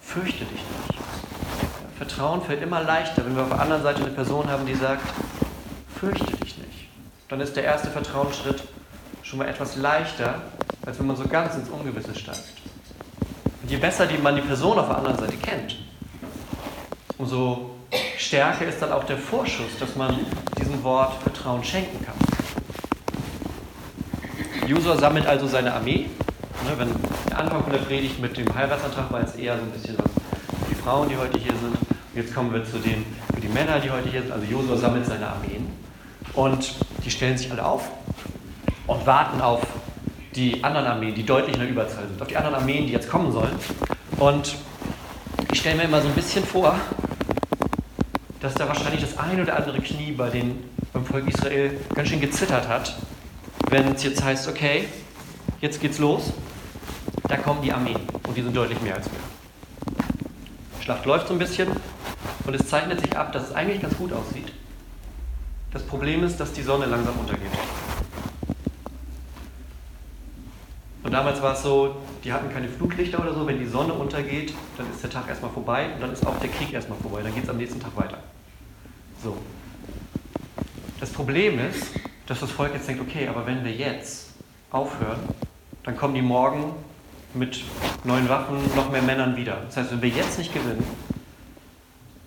fürchte 0.00 0.44
dich 0.44 0.50
nicht. 0.50 1.02
Vertrauen 1.98 2.40
fällt 2.40 2.62
immer 2.62 2.80
leichter, 2.84 3.24
wenn 3.24 3.34
wir 3.34 3.42
auf 3.42 3.48
der 3.48 3.60
anderen 3.60 3.82
Seite 3.82 4.02
eine 4.02 4.12
Person 4.12 4.48
haben, 4.48 4.64
die 4.64 4.76
sagt, 4.76 5.02
fürchte 5.98 6.36
dich 6.36 6.56
nicht. 6.58 6.88
Dann 7.28 7.40
ist 7.40 7.56
der 7.56 7.64
erste 7.64 7.90
Vertrauensschritt 7.90 8.62
schon 9.24 9.40
mal 9.40 9.48
etwas 9.48 9.74
leichter, 9.74 10.40
als 10.84 10.98
wenn 10.98 11.06
man 11.06 11.16
so 11.16 11.26
ganz 11.26 11.54
ins 11.54 11.68
Ungewisse 11.68 12.14
steigt. 12.14 12.52
Und 13.62 13.70
je 13.70 13.76
besser 13.76 14.06
die 14.06 14.18
man 14.18 14.34
die 14.36 14.42
Person 14.42 14.78
auf 14.78 14.88
der 14.88 14.98
anderen 14.98 15.18
Seite 15.18 15.36
kennt, 15.36 15.76
umso 17.18 17.70
stärker 18.18 18.66
ist 18.66 18.82
dann 18.82 18.92
auch 18.92 19.04
der 19.04 19.18
Vorschuss, 19.18 19.78
dass 19.78 19.94
man 19.96 20.18
diesem 20.58 20.82
Wort 20.82 21.22
Vertrauen 21.22 21.62
schenken 21.62 22.04
kann. 22.04 22.14
User 24.68 24.96
sammelt 24.96 25.26
also 25.26 25.46
seine 25.46 25.74
Armee 25.74 26.08
Ne, 26.64 26.78
wenn 26.78 26.88
der 27.28 27.40
Anfang 27.40 27.64
von 27.64 27.72
der 27.72 27.80
Predigt 27.80 28.20
mit 28.20 28.36
dem 28.36 28.54
Heiratsantrag 28.54 29.10
war 29.10 29.20
jetzt 29.20 29.36
eher 29.36 29.56
so 29.56 29.62
ein 29.62 29.70
bisschen 29.70 29.96
was 29.98 30.12
für 30.12 30.68
die 30.70 30.74
Frauen, 30.76 31.08
die 31.08 31.16
heute 31.16 31.36
hier 31.36 31.52
sind. 31.52 31.74
Und 31.74 32.14
jetzt 32.14 32.32
kommen 32.32 32.52
wir 32.52 32.64
zu 32.64 32.78
den 32.78 33.04
für 33.34 33.40
die 33.40 33.48
Männer, 33.48 33.80
die 33.80 33.90
heute 33.90 34.08
hier 34.08 34.22
sind. 34.22 34.30
Also 34.30 34.46
Josua 34.46 34.76
sammelt 34.76 35.04
seine 35.04 35.26
Armeen 35.26 35.66
und 36.34 36.76
die 37.04 37.10
stellen 37.10 37.36
sich 37.36 37.50
alle 37.50 37.64
auf 37.64 37.90
und 38.86 39.04
warten 39.06 39.40
auf 39.40 39.60
die 40.34 40.62
anderen 40.64 40.86
Armeen, 40.86 41.14
die 41.14 41.24
deutlich 41.24 41.54
in 41.54 41.60
der 41.60 41.68
Überzahl 41.68 42.06
sind, 42.08 42.20
auf 42.20 42.28
die 42.28 42.36
anderen 42.36 42.56
Armeen, 42.56 42.86
die 42.86 42.92
jetzt 42.92 43.08
kommen 43.08 43.32
sollen. 43.32 43.54
Und 44.18 44.56
ich 45.52 45.60
stelle 45.60 45.76
mir 45.76 45.84
immer 45.84 46.00
so 46.00 46.08
ein 46.08 46.14
bisschen 46.14 46.44
vor, 46.44 46.78
dass 48.40 48.54
da 48.54 48.66
wahrscheinlich 48.66 49.00
das 49.00 49.18
ein 49.18 49.40
oder 49.40 49.56
andere 49.56 49.80
Knie 49.80 50.12
bei 50.12 50.30
den, 50.30 50.64
beim 50.92 51.04
Volk 51.04 51.28
Israel 51.28 51.76
ganz 51.94 52.08
schön 52.08 52.20
gezittert 52.20 52.68
hat, 52.68 52.96
wenn 53.70 53.94
es 53.94 54.02
jetzt 54.02 54.22
heißt, 54.22 54.48
okay, 54.48 54.88
jetzt 55.60 55.80
geht's 55.80 55.98
los 55.98 56.32
da 57.32 57.38
kommen 57.38 57.62
die 57.62 57.72
Armeen 57.72 57.96
und 58.26 58.36
die 58.36 58.42
sind 58.42 58.54
deutlich 58.54 58.78
mehr 58.82 58.96
als 58.96 59.06
wir. 59.06 59.18
Die 60.78 60.84
Schlacht 60.84 61.06
läuft 61.06 61.28
so 61.28 61.32
ein 61.32 61.38
bisschen 61.38 61.68
und 62.46 62.54
es 62.54 62.68
zeichnet 62.68 63.00
sich 63.00 63.16
ab, 63.16 63.32
dass 63.32 63.48
es 63.48 63.54
eigentlich 63.54 63.80
ganz 63.80 63.96
gut 63.96 64.12
aussieht. 64.12 64.52
Das 65.72 65.82
Problem 65.82 66.24
ist, 66.24 66.38
dass 66.38 66.52
die 66.52 66.62
Sonne 66.62 66.84
langsam 66.84 67.18
untergeht. 67.18 67.50
Und 71.12 71.18
damals 71.18 71.42
war 71.42 71.52
es 71.52 71.62
so, 71.62 71.96
die 72.24 72.32
hatten 72.32 72.50
keine 72.50 72.70
Fluglichter 72.70 73.20
oder 73.20 73.34
so. 73.34 73.46
Wenn 73.46 73.58
die 73.58 73.66
Sonne 73.66 73.92
untergeht, 73.92 74.54
dann 74.78 74.90
ist 74.90 75.02
der 75.02 75.10
Tag 75.10 75.28
erstmal 75.28 75.50
vorbei 75.50 75.90
und 75.94 76.00
dann 76.00 76.10
ist 76.10 76.26
auch 76.26 76.38
der 76.38 76.48
Krieg 76.48 76.72
erstmal 76.72 76.96
vorbei. 77.00 77.20
Dann 77.22 77.34
geht 77.34 77.44
es 77.44 77.50
am 77.50 77.58
nächsten 77.58 77.78
Tag 77.78 77.94
weiter. 77.96 78.16
So. 79.22 79.36
Das 81.00 81.10
Problem 81.10 81.58
ist, 81.58 81.88
dass 82.26 82.40
das 82.40 82.50
Volk 82.50 82.72
jetzt 82.72 82.88
denkt, 82.88 83.02
okay, 83.02 83.28
aber 83.28 83.44
wenn 83.44 83.62
wir 83.62 83.72
jetzt 83.72 84.30
aufhören, 84.70 85.18
dann 85.84 85.98
kommen 85.98 86.14
die 86.14 86.22
morgen 86.22 86.72
mit 87.34 87.62
neuen 88.04 88.26
Waffen, 88.30 88.56
noch 88.74 88.90
mehr 88.90 89.02
Männern 89.02 89.36
wieder. 89.36 89.58
Das 89.66 89.76
heißt, 89.76 89.92
wenn 89.92 90.00
wir 90.00 90.08
jetzt 90.08 90.38
nicht 90.38 90.54
gewinnen, 90.54 90.82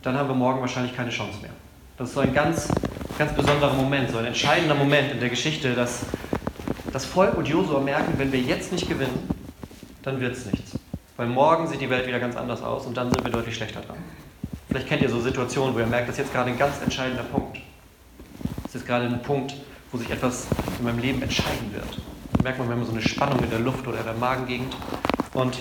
dann 0.04 0.16
haben 0.16 0.30
wir 0.30 0.36
morgen 0.36 0.62
wahrscheinlich 0.62 0.96
keine 0.96 1.10
Chance 1.10 1.40
mehr. 1.42 1.54
Das 1.98 2.10
ist 2.10 2.14
so 2.14 2.20
ein 2.20 2.36
ganz, 2.36 2.68
ganz 3.18 3.34
besonderer 3.34 3.74
Moment, 3.74 4.12
so 4.12 4.20
ein 4.20 4.26
entscheidender 4.26 4.76
Moment 4.76 5.12
in 5.12 5.20
der 5.20 5.30
Geschichte, 5.30 5.74
dass 5.74 6.06
das 6.96 7.06
Volk 7.06 7.38
und 7.38 7.48
Josua 7.48 7.80
merken, 7.80 8.14
wenn 8.18 8.32
wir 8.32 8.40
jetzt 8.40 8.72
nicht 8.72 8.88
gewinnen, 8.88 9.30
dann 10.02 10.20
wird 10.20 10.36
es 10.36 10.46
nichts. 10.46 10.80
Weil 11.18 11.28
morgen 11.28 11.68
sieht 11.68 11.82
die 11.82 11.90
Welt 11.90 12.08
wieder 12.08 12.20
ganz 12.20 12.36
anders 12.36 12.62
aus 12.62 12.86
und 12.86 12.96
dann 12.96 13.12
sind 13.12 13.24
wir 13.24 13.32
deutlich 13.32 13.56
schlechter 13.56 13.82
dran. 13.82 13.98
Vielleicht 14.70 14.88
kennt 14.88 15.02
ihr 15.02 15.10
so 15.10 15.22
Situationen, 15.22 15.76
wo 15.76 15.80
ihr 15.80 15.88
merkt, 15.88 16.10
das 16.10 16.16
ist 16.16 16.26
jetzt 16.26 16.34
gerade 16.34 16.50
ein 16.50 16.58
ganz 16.58 16.82
entscheidender 16.82 17.24
Punkt. 17.24 17.58
Das 18.64 18.68
ist 18.68 18.74
jetzt 18.76 18.88
gerade 18.88 19.06
ein 19.06 19.22
Punkt, 19.22 19.56
wo 19.92 19.98
sich 19.98 20.10
etwas 20.10 20.48
in 20.80 20.86
meinem 20.86 21.00
Leben 21.00 21.22
entscheiden 21.22 21.74
wird 21.74 22.00
merkt 22.46 22.60
man, 22.60 22.70
wir 22.70 22.76
haben 22.76 22.86
so 22.86 22.92
eine 22.92 23.02
Spannung 23.02 23.40
in 23.40 23.50
der 23.50 23.58
Luft 23.58 23.88
oder 23.88 23.98
in 23.98 24.04
der 24.04 24.14
Magengegend. 24.14 24.78
Und 25.34 25.58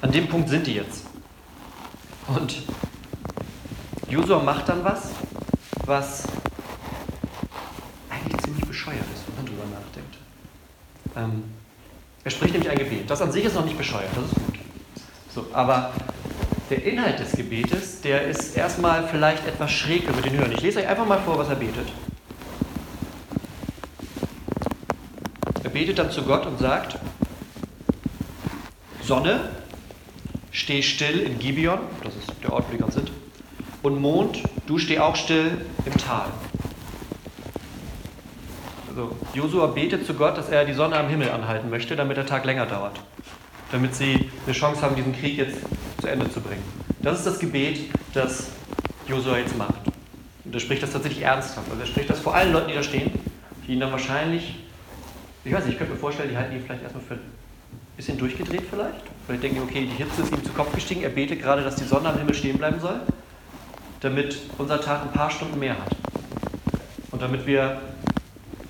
an 0.00 0.12
dem 0.12 0.28
Punkt 0.28 0.48
sind 0.48 0.64
die 0.64 0.74
jetzt. 0.74 1.06
Und 2.28 2.62
Josua 4.08 4.40
macht 4.40 4.68
dann 4.68 4.84
was, 4.84 5.10
was 5.86 6.22
eigentlich 8.08 8.40
ziemlich 8.42 8.64
bescheuert 8.64 9.00
ist, 9.12 9.23
ähm, 11.16 11.44
er 12.24 12.30
spricht 12.30 12.52
nämlich 12.52 12.70
ein 12.70 12.78
Gebet. 12.78 13.08
Das 13.08 13.20
an 13.20 13.30
sich 13.30 13.44
ist 13.44 13.54
noch 13.54 13.64
nicht 13.64 13.78
bescheuert, 13.78 14.10
das 14.14 14.24
ist 14.24 14.34
gut. 14.34 14.58
So, 15.34 15.46
aber 15.52 15.92
der 16.70 16.84
Inhalt 16.84 17.18
des 17.18 17.32
Gebetes, 17.32 18.00
der 18.00 18.22
ist 18.22 18.56
erstmal 18.56 19.06
vielleicht 19.08 19.46
etwas 19.46 19.70
schräg 19.70 20.08
über 20.08 20.22
den 20.22 20.38
Hören. 20.38 20.52
Ich 20.52 20.62
lese 20.62 20.80
euch 20.80 20.88
einfach 20.88 21.06
mal 21.06 21.20
vor, 21.20 21.38
was 21.38 21.48
er 21.48 21.56
betet. 21.56 21.92
Er 25.62 25.70
betet 25.70 25.98
dann 25.98 26.10
zu 26.10 26.22
Gott 26.22 26.46
und 26.46 26.58
sagt, 26.58 26.98
Sonne, 29.02 29.50
steh 30.50 30.82
still 30.82 31.20
in 31.20 31.38
Gibeon, 31.38 31.80
das 32.02 32.14
ist 32.16 32.32
der 32.42 32.52
Ort, 32.52 32.64
wo 32.68 32.72
die 32.72 32.78
gerade 32.78 32.92
sind, 32.92 33.12
und 33.82 34.00
Mond, 34.00 34.42
du 34.66 34.78
steh 34.78 34.98
auch 34.98 35.16
still 35.16 35.58
im 35.84 35.96
Tal. 35.98 36.28
Also 38.94 39.10
Josua 39.34 39.66
betet 39.66 40.06
zu 40.06 40.14
Gott, 40.14 40.38
dass 40.38 40.50
er 40.50 40.64
die 40.64 40.72
Sonne 40.72 40.96
am 40.96 41.08
Himmel 41.08 41.28
anhalten 41.28 41.68
möchte, 41.68 41.96
damit 41.96 42.16
der 42.16 42.26
Tag 42.26 42.44
länger 42.44 42.64
dauert. 42.64 43.00
Damit 43.72 43.96
sie 43.96 44.30
eine 44.46 44.54
Chance 44.54 44.82
haben, 44.82 44.94
diesen 44.94 45.12
Krieg 45.12 45.36
jetzt 45.36 45.56
zu 46.00 46.06
Ende 46.06 46.30
zu 46.30 46.40
bringen. 46.40 46.62
Das 47.02 47.18
ist 47.18 47.26
das 47.26 47.40
Gebet, 47.40 47.90
das 48.12 48.50
Josua 49.08 49.38
jetzt 49.38 49.58
macht. 49.58 49.74
Und 50.44 50.54
er 50.54 50.60
spricht 50.60 50.80
das 50.84 50.92
tatsächlich 50.92 51.24
ernsthaft. 51.24 51.68
Also 51.68 51.80
er 51.80 51.86
spricht 51.88 52.08
das 52.08 52.20
vor 52.20 52.36
allen 52.36 52.52
Leuten, 52.52 52.68
die 52.68 52.74
da 52.74 52.84
stehen, 52.84 53.10
die 53.66 53.72
ihn 53.72 53.80
dann 53.80 53.90
wahrscheinlich, 53.90 54.60
ich 55.44 55.52
weiß 55.52 55.64
nicht, 55.64 55.72
ich 55.72 55.78
könnte 55.78 55.94
mir 55.94 55.98
vorstellen, 55.98 56.30
die 56.30 56.36
halten 56.36 56.54
ihn 56.54 56.62
vielleicht 56.64 56.84
erstmal 56.84 57.02
für 57.02 57.14
ein 57.14 57.20
bisschen 57.96 58.16
durchgedreht 58.16 58.62
vielleicht. 58.70 59.02
Vielleicht 59.26 59.42
denken 59.42 59.56
die, 59.56 59.62
okay, 59.62 59.88
die 59.90 60.04
Hitze 60.04 60.22
ist 60.22 60.30
ihm 60.30 60.44
zu 60.44 60.52
Kopf 60.52 60.72
gestiegen, 60.72 61.02
er 61.02 61.10
betet 61.10 61.42
gerade, 61.42 61.64
dass 61.64 61.74
die 61.74 61.84
Sonne 61.84 62.10
am 62.10 62.18
Himmel 62.18 62.34
stehen 62.34 62.58
bleiben 62.58 62.78
soll, 62.78 63.00
damit 64.02 64.38
unser 64.56 64.80
Tag 64.80 65.02
ein 65.02 65.12
paar 65.12 65.32
Stunden 65.32 65.58
mehr 65.58 65.74
hat. 65.74 65.96
Und 67.10 67.20
damit 67.20 67.44
wir 67.44 67.80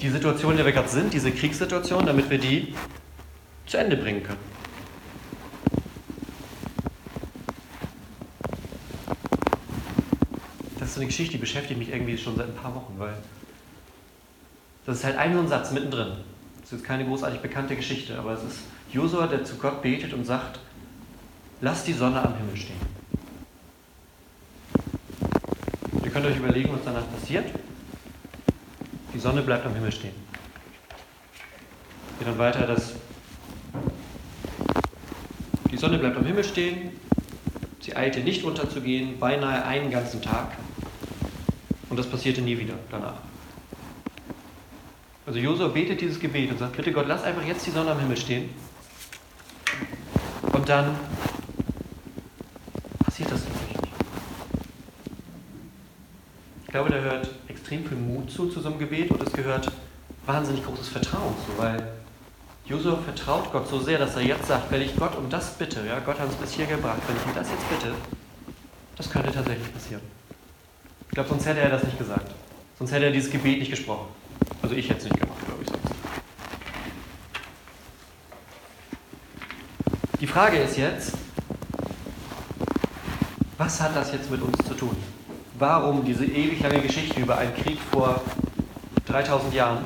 die 0.00 0.10
Situation, 0.10 0.52
in 0.52 0.56
der 0.58 0.66
wir 0.66 0.72
gerade 0.72 0.88
sind, 0.88 1.12
diese 1.12 1.30
Kriegssituation, 1.32 2.06
damit 2.06 2.28
wir 2.30 2.38
die 2.38 2.74
zu 3.66 3.78
Ende 3.78 3.96
bringen 3.96 4.22
können. 4.22 4.38
Das 10.78 10.88
ist 10.88 10.94
so 10.94 11.00
eine 11.00 11.06
Geschichte, 11.06 11.32
die 11.32 11.38
beschäftigt 11.38 11.78
mich 11.78 11.90
irgendwie 11.90 12.18
schon 12.18 12.36
seit 12.36 12.48
ein 12.48 12.54
paar 12.54 12.74
Wochen, 12.74 12.94
weil 12.98 13.14
das 14.84 14.98
ist 14.98 15.04
halt 15.04 15.16
ein 15.16 15.32
so 15.32 15.40
ein 15.40 15.48
Satz 15.48 15.70
mittendrin. 15.72 16.12
Das 16.60 16.72
ist 16.72 16.84
keine 16.84 17.04
großartig 17.04 17.40
bekannte 17.40 17.76
Geschichte, 17.76 18.18
aber 18.18 18.32
es 18.32 18.42
ist 18.42 18.58
Josua, 18.92 19.26
der 19.26 19.44
zu 19.44 19.56
Gott 19.56 19.82
betet 19.82 20.12
und 20.12 20.24
sagt, 20.24 20.60
lass 21.60 21.84
die 21.84 21.92
Sonne 21.92 22.22
am 22.22 22.36
Himmel 22.36 22.56
stehen. 22.56 22.76
Ihr 26.04 26.10
könnt 26.10 26.26
euch 26.26 26.36
überlegen, 26.36 26.70
was 26.72 26.84
danach 26.84 27.10
passiert. 27.10 27.46
Die 29.14 29.21
Sonne 29.21 29.42
bleibt 29.42 29.64
am 29.64 29.75
Himmel 29.75 29.92
stehen. 29.92 30.14
Geht 32.18 32.26
dann 32.26 32.37
weiter, 32.37 32.66
dass 32.66 32.94
die 35.71 35.76
Sonne 35.76 35.99
bleibt 35.99 36.16
am 36.16 36.26
Himmel 36.26 36.42
stehen, 36.42 36.90
sie 37.80 37.94
eilte 37.94 38.21
nicht 38.21 38.42
unterzugehen, 38.42 39.18
beinahe 39.21 39.64
einen 39.64 39.90
ganzen 39.90 40.21
Tag. 40.21 40.52
Und 41.90 41.97
das 41.97 42.09
passierte 42.09 42.42
nie 42.42 42.59
wieder 42.59 42.75
danach. 42.90 43.18
Also 45.26 45.38
Josua 45.38 45.68
betet 45.68 46.00
dieses 46.00 46.18
Gebet 46.18 46.50
und 46.50 46.59
sagt, 46.59 46.76
bitte 46.76 46.90
Gott, 46.90 47.06
lass 47.06 47.23
einfach 47.23 47.44
jetzt 47.44 47.64
die 47.66 47.71
Sonne 47.71 47.92
am 47.92 48.00
Himmel 48.00 48.16
stehen. 48.16 48.50
Und 50.52 50.68
dann 50.68 50.97
passiert 53.04 53.30
das 53.30 53.44
nicht. 53.44 53.80
Ich 56.64 56.71
glaube, 56.71 56.90
da 56.90 56.97
hört 56.97 57.28
extrem 57.64 57.87
viel 57.87 57.97
Mut 57.97 58.30
zu, 58.30 58.50
zu 58.50 58.61
so 58.61 58.68
einem 58.68 58.78
Gebet 58.78 59.11
und 59.11 59.23
es 59.23 59.33
gehört 59.33 59.73
wahnsinnig 60.26 60.62
großes 60.66 60.88
Vertrauen 60.88 61.35
zu, 61.47 61.56
weil 61.56 61.92
Josua 62.66 62.99
vertraut 62.99 63.50
Gott 63.52 63.66
so 63.66 63.80
sehr, 63.80 63.99
dass 63.99 64.16
er 64.16 64.23
jetzt 64.23 64.49
sagt, 64.49 64.71
wenn 64.71 64.83
ich 64.83 64.94
Gott 64.94 65.16
um 65.16 65.30
das 65.30 65.54
bitte, 65.54 65.80
ja, 65.87 65.99
Gott 66.00 66.18
hat 66.18 66.26
uns 66.26 66.35
bis 66.37 66.52
hier 66.52 66.66
gebracht, 66.66 67.00
wenn 67.06 67.16
ich 67.16 67.23
ihm 67.23 67.35
das 67.35 67.49
jetzt 67.49 67.66
bitte, 67.71 67.94
das 68.99 69.11
könnte 69.11 69.33
tatsächlich 69.33 69.73
passieren. 69.73 70.02
Ich 71.09 71.14
glaube, 71.14 71.30
sonst 71.30 71.47
hätte 71.47 71.61
er 71.61 71.71
das 71.71 71.85
nicht 71.85 71.97
gesagt. 71.97 72.30
Sonst 72.78 72.92
hätte 72.92 73.06
er 73.06 73.12
dieses 73.12 73.30
Gebet 73.30 73.59
nicht 73.59 73.71
gesprochen. 73.71 74.09
Also 74.61 74.75
ich 74.75 74.87
hätte 74.90 74.99
es 74.99 75.04
nicht 75.04 75.18
gemacht, 75.18 75.38
glaube 75.47 75.62
ich 75.62 75.68
sonst. 75.68 75.94
Die 80.21 80.26
Frage 80.26 80.59
ist 80.59 80.76
jetzt, 80.76 81.12
was 83.56 83.80
hat 83.80 83.97
das 83.97 84.12
jetzt 84.12 84.30
mit 84.30 84.42
uns 84.42 84.59
zu 84.68 84.75
tun? 84.75 85.13
Warum 85.56 86.04
diese 86.04 86.25
ewig 86.25 86.61
lange 86.61 86.80
Geschichte 86.80 87.20
über 87.20 87.38
einen 87.38 87.54
Krieg 87.54 87.78
vor 87.92 88.20
3000 89.06 89.54
Jahren? 89.54 89.78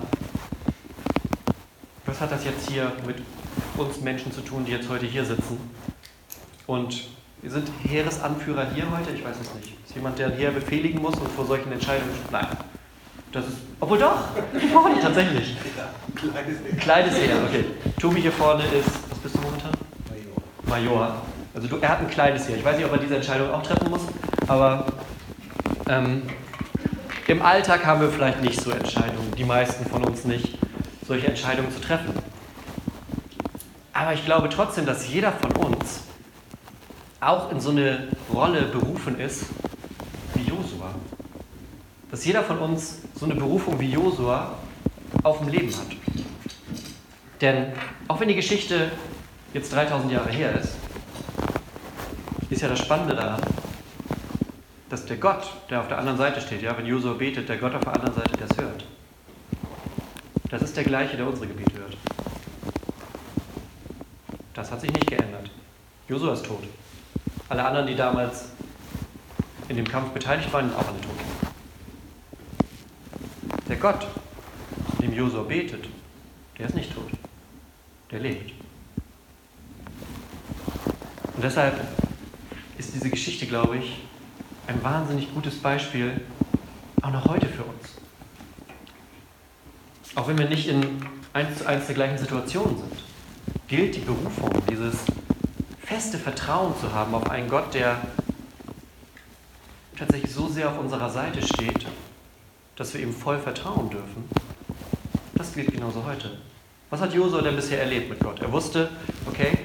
Was 2.07 2.21
hat 2.23 2.33
das 2.33 2.45
jetzt 2.47 2.71
hier 2.71 2.91
mit 3.07 3.17
uns 3.77 4.01
Menschen 4.01 4.33
zu 4.33 4.41
tun, 4.41 4.65
die 4.65 4.73
jetzt 4.73 4.89
heute 4.89 5.05
hier 5.05 5.27
sitzen? 5.27 5.59
Und 6.67 7.09
wir 7.43 7.51
sind 7.51 7.69
Heeresanführer 7.87 8.69
hier 8.75 8.85
heute? 8.91 9.11
Ich 9.11 9.23
weiß 9.23 9.37
es 9.43 9.55
nicht. 9.57 9.77
Ist 9.85 9.95
jemand, 9.95 10.19
der 10.19 10.29
ein 10.29 10.33
Heer 10.33 10.53
befehligen 10.53 11.03
muss 11.03 11.17
und 11.17 11.31
vor 11.33 11.45
solchen 11.45 11.71
Entscheidungen. 11.71 12.15
Nein. 12.33 12.47
Das 13.31 13.47
ist. 13.47 13.59
Obwohl 13.79 13.99
doch! 13.99 14.21
Hier 14.59 14.71
vorne 14.73 14.99
tatsächlich. 14.99 15.55
Kleines 16.15 16.61
Heer. 16.65 16.77
Kleines 16.81 17.15
Heer, 17.15 17.37
okay. 17.47 17.65
Tobi 18.01 18.23
hier 18.23 18.33
vorne 18.33 18.65
ist. 18.65 18.89
Was 19.11 19.19
bist 19.19 19.37
du 19.37 19.41
momentan? 19.43 19.73
Major. 20.65 20.87
Major. 20.97 21.23
Also 21.55 21.69
du, 21.69 21.77
er 21.77 21.91
hat 21.91 22.01
ein 22.01 22.09
kleines 22.09 22.49
Heer. 22.49 22.57
Ich 22.57 22.65
weiß 22.65 22.77
nicht, 22.79 22.87
ob 22.87 22.93
er 22.93 22.99
diese 22.99 23.17
Entscheidung 23.17 23.51
auch 23.51 23.63
treffen 23.63 23.91
muss, 23.91 24.03
aber 24.47 24.87
ähm, 25.89 26.23
im 27.27 27.43
Alltag 27.43 27.85
haben 27.85 28.01
wir 28.01 28.11
vielleicht 28.11 28.43
nicht 28.43 28.61
so 28.61 28.71
Entscheidungen, 28.71 29.33
die 29.37 29.45
meisten 29.45 29.85
von 29.87 30.05
uns 30.05 30.25
nicht, 30.25 30.57
solche 31.07 31.27
Entscheidungen 31.27 31.71
zu 31.71 31.81
treffen. 31.81 32.13
Aber 33.93 34.13
ich 34.13 34.25
glaube 34.25 34.49
trotzdem, 34.49 34.87
dass 34.87 35.09
jeder 35.09 35.33
von 35.33 35.53
uns 35.53 36.05
auch 37.21 37.51
in 37.51 37.61
so 37.61 37.71
eine 37.71 38.09
Rolle 38.33 38.63
berufen 38.63 39.19
ist 39.19 39.47
wie 40.35 40.43
Josua. 40.49 40.95
Dass 42.11 42.25
jeder 42.25 42.43
von 42.43 42.59
uns 42.59 43.01
so 43.15 43.27
eine 43.27 43.35
Berufung 43.35 43.79
wie 43.81 43.91
Josua 43.91 44.53
auf 45.23 45.41
dem 45.41 45.49
Leben 45.49 45.69
hat. 45.75 46.25
Denn 47.41 47.73
auch 48.07 48.21
wenn 48.21 48.29
die 48.29 48.35
Geschichte 48.35 48.91
jetzt 49.53 49.73
3000 49.73 50.13
Jahre 50.13 50.31
her 50.31 50.59
ist, 50.59 50.77
ist 52.51 52.63
ja 52.63 52.69
das 52.69 52.79
Spannende 52.79 53.15
daran, 53.15 53.41
dass 54.89 55.05
der 55.05 55.19
Gott, 55.19 55.51
der 55.69 55.81
auf 55.81 55.89
der 55.89 55.99
anderen 55.99 56.19
Seite 56.19 56.41
steht, 56.41 56.63
ja, 56.63 56.77
wenn 56.77 56.87
Josua 56.87 57.13
betet, 57.13 57.49
der 57.49 57.59
Gott 57.59 57.75
auf 57.75 57.85
der 57.85 57.95
anderen 57.95 58.15
Seite, 58.15 58.37
der 58.37 58.51
es 58.51 58.57
hört. 58.57 58.85
Das 60.51 60.63
ist 60.63 60.77
der 60.77 60.85
gleiche, 60.85 61.17
der 61.17 61.27
unsere 61.27 61.47
Gebete 61.47 61.79
hört. 61.79 61.97
Das 64.55 64.71
hat 64.71 64.81
sich 64.81 64.93
nicht 64.93 65.07
geändert. 65.07 65.51
Josua 66.09 66.33
ist 66.33 66.47
tot. 66.47 66.65
Alle 67.51 67.65
anderen, 67.65 67.87
die 67.87 67.95
damals 67.95 68.47
in 69.69 69.77
dem 69.77 69.87
Kampf 69.87 70.11
beteiligt 70.11 70.51
waren, 70.53 70.69
sind 70.69 70.79
auch 70.79 70.89
alle 70.89 71.01
tot. 71.01 71.11
Der 73.69 73.77
Gott, 73.77 74.07
dem 75.03 75.13
Josua 75.13 75.43
betet, 75.43 75.87
der 76.59 76.67
ist 76.67 76.75
nicht 76.75 76.95
tot. 76.95 77.11
Der 78.11 78.21
lebt. 78.21 78.53
Und 81.37 81.45
deshalb 81.45 81.79
ist 82.79 82.95
diese 82.95 83.11
Geschichte, 83.11 83.47
glaube 83.47 83.77
ich, 83.77 84.08
ein 84.69 84.85
wahnsinnig 84.85 85.33
gutes 85.33 85.57
Beispiel, 85.59 86.21
auch 87.01 87.11
noch 87.11 87.25
heute 87.25 87.47
für 87.47 87.63
uns. 87.63 87.95
Auch 90.15 90.29
wenn 90.29 90.39
wir 90.39 90.49
nicht 90.49 90.69
in 90.69 91.03
eins 91.33 91.59
zu 91.59 91.67
eins 91.67 91.87
der 91.87 91.95
gleichen 91.95 92.19
Situation 92.19 92.77
sind, 92.77 93.03
gilt 93.67 93.97
die 93.97 94.01
Berufung, 94.01 94.51
dieses 94.71 94.97
feste 95.81 96.19
Vertrauen 96.19 96.75
zu 96.79 96.93
haben 96.93 97.15
auf 97.15 97.31
einen 97.31 97.49
Gott, 97.49 97.73
der 97.73 97.99
tatsächlich 99.97 100.33
so 100.33 100.49
sehr 100.49 100.69
auf 100.69 100.79
unserer 100.79 101.09
Seite 101.09 101.41
steht, 101.43 101.87
dass 102.77 102.93
wir 102.93 103.01
ihm 103.01 103.15
voll 103.15 103.39
vertrauen 103.39 103.89
dürfen, 103.89 104.29
das 105.35 105.55
gilt 105.55 105.73
genauso 105.73 106.05
heute. 106.05 106.39
Was 106.91 107.01
hat 107.01 107.15
Josua 107.15 107.41
denn 107.41 107.57
bisher 107.57 107.81
erlebt 107.81 108.11
mit 108.11 108.21
Gott? 108.21 108.41
Er 108.41 108.53
wusste, 108.53 108.91
okay, 109.27 109.59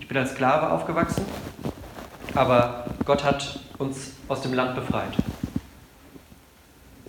ich 0.00 0.08
bin 0.08 0.16
als 0.16 0.32
Sklave 0.32 0.70
aufgewachsen, 0.70 1.24
aber 2.34 2.86
Gott 3.04 3.22
hat 3.22 3.61
uns 3.78 4.12
aus 4.28 4.42
dem 4.42 4.54
Land 4.54 4.74
befreit. 4.74 5.12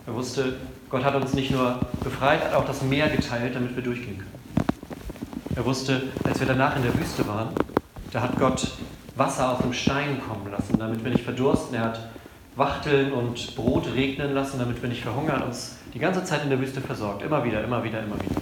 Er 0.05 0.13
wusste, 0.13 0.55
Gott 0.89 1.03
hat 1.03 1.15
uns 1.15 1.33
nicht 1.33 1.51
nur 1.51 1.79
befreit, 2.03 2.41
er 2.41 2.51
hat 2.51 2.55
auch 2.55 2.65
das 2.65 2.81
Meer 2.81 3.09
geteilt, 3.09 3.55
damit 3.55 3.75
wir 3.75 3.83
durchgehen 3.83 4.17
können. 4.17 4.43
Er 5.55 5.65
wusste, 5.65 6.01
als 6.23 6.39
wir 6.39 6.47
danach 6.47 6.75
in 6.75 6.83
der 6.83 6.93
Wüste 6.99 7.27
waren, 7.27 7.49
da 8.11 8.21
hat 8.21 8.37
Gott 8.37 8.71
Wasser 9.15 9.51
aus 9.51 9.59
dem 9.59 9.73
Stein 9.73 10.19
kommen 10.27 10.51
lassen, 10.51 10.77
damit 10.77 11.03
wir 11.03 11.11
nicht 11.11 11.23
verdursten. 11.23 11.75
Er 11.75 11.83
hat 11.85 11.99
Wachteln 12.55 13.11
und 13.11 13.55
Brot 13.55 13.87
regnen 13.93 14.33
lassen, 14.33 14.59
damit 14.59 14.81
wir 14.81 14.89
nicht 14.89 15.03
verhungern, 15.03 15.43
uns 15.43 15.77
die 15.93 15.99
ganze 15.99 16.23
Zeit 16.23 16.43
in 16.43 16.49
der 16.49 16.59
Wüste 16.59 16.81
versorgt. 16.81 17.21
Immer 17.23 17.43
wieder, 17.43 17.63
immer 17.63 17.83
wieder, 17.83 18.01
immer 18.01 18.15
wieder. 18.15 18.41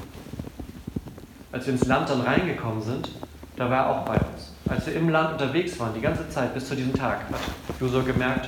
Als 1.52 1.66
wir 1.66 1.74
ins 1.74 1.86
Land 1.86 2.10
dann 2.10 2.22
reingekommen 2.22 2.82
sind, 2.82 3.10
da 3.58 3.70
war 3.70 3.78
er 3.78 3.90
auch 3.90 4.06
bei 4.06 4.16
uns. 4.16 4.51
Als 4.72 4.86
wir 4.86 4.96
im 4.96 5.10
Land 5.10 5.34
unterwegs 5.34 5.78
waren, 5.82 5.94
die 5.94 6.00
ganze 6.00 6.30
Zeit 6.30 6.54
bis 6.54 6.70
zu 6.70 6.78
diesem 6.78 6.94
Tag, 6.94 7.30
hat 7.30 7.42
Josua 7.78 8.04
gemerkt, 8.04 8.48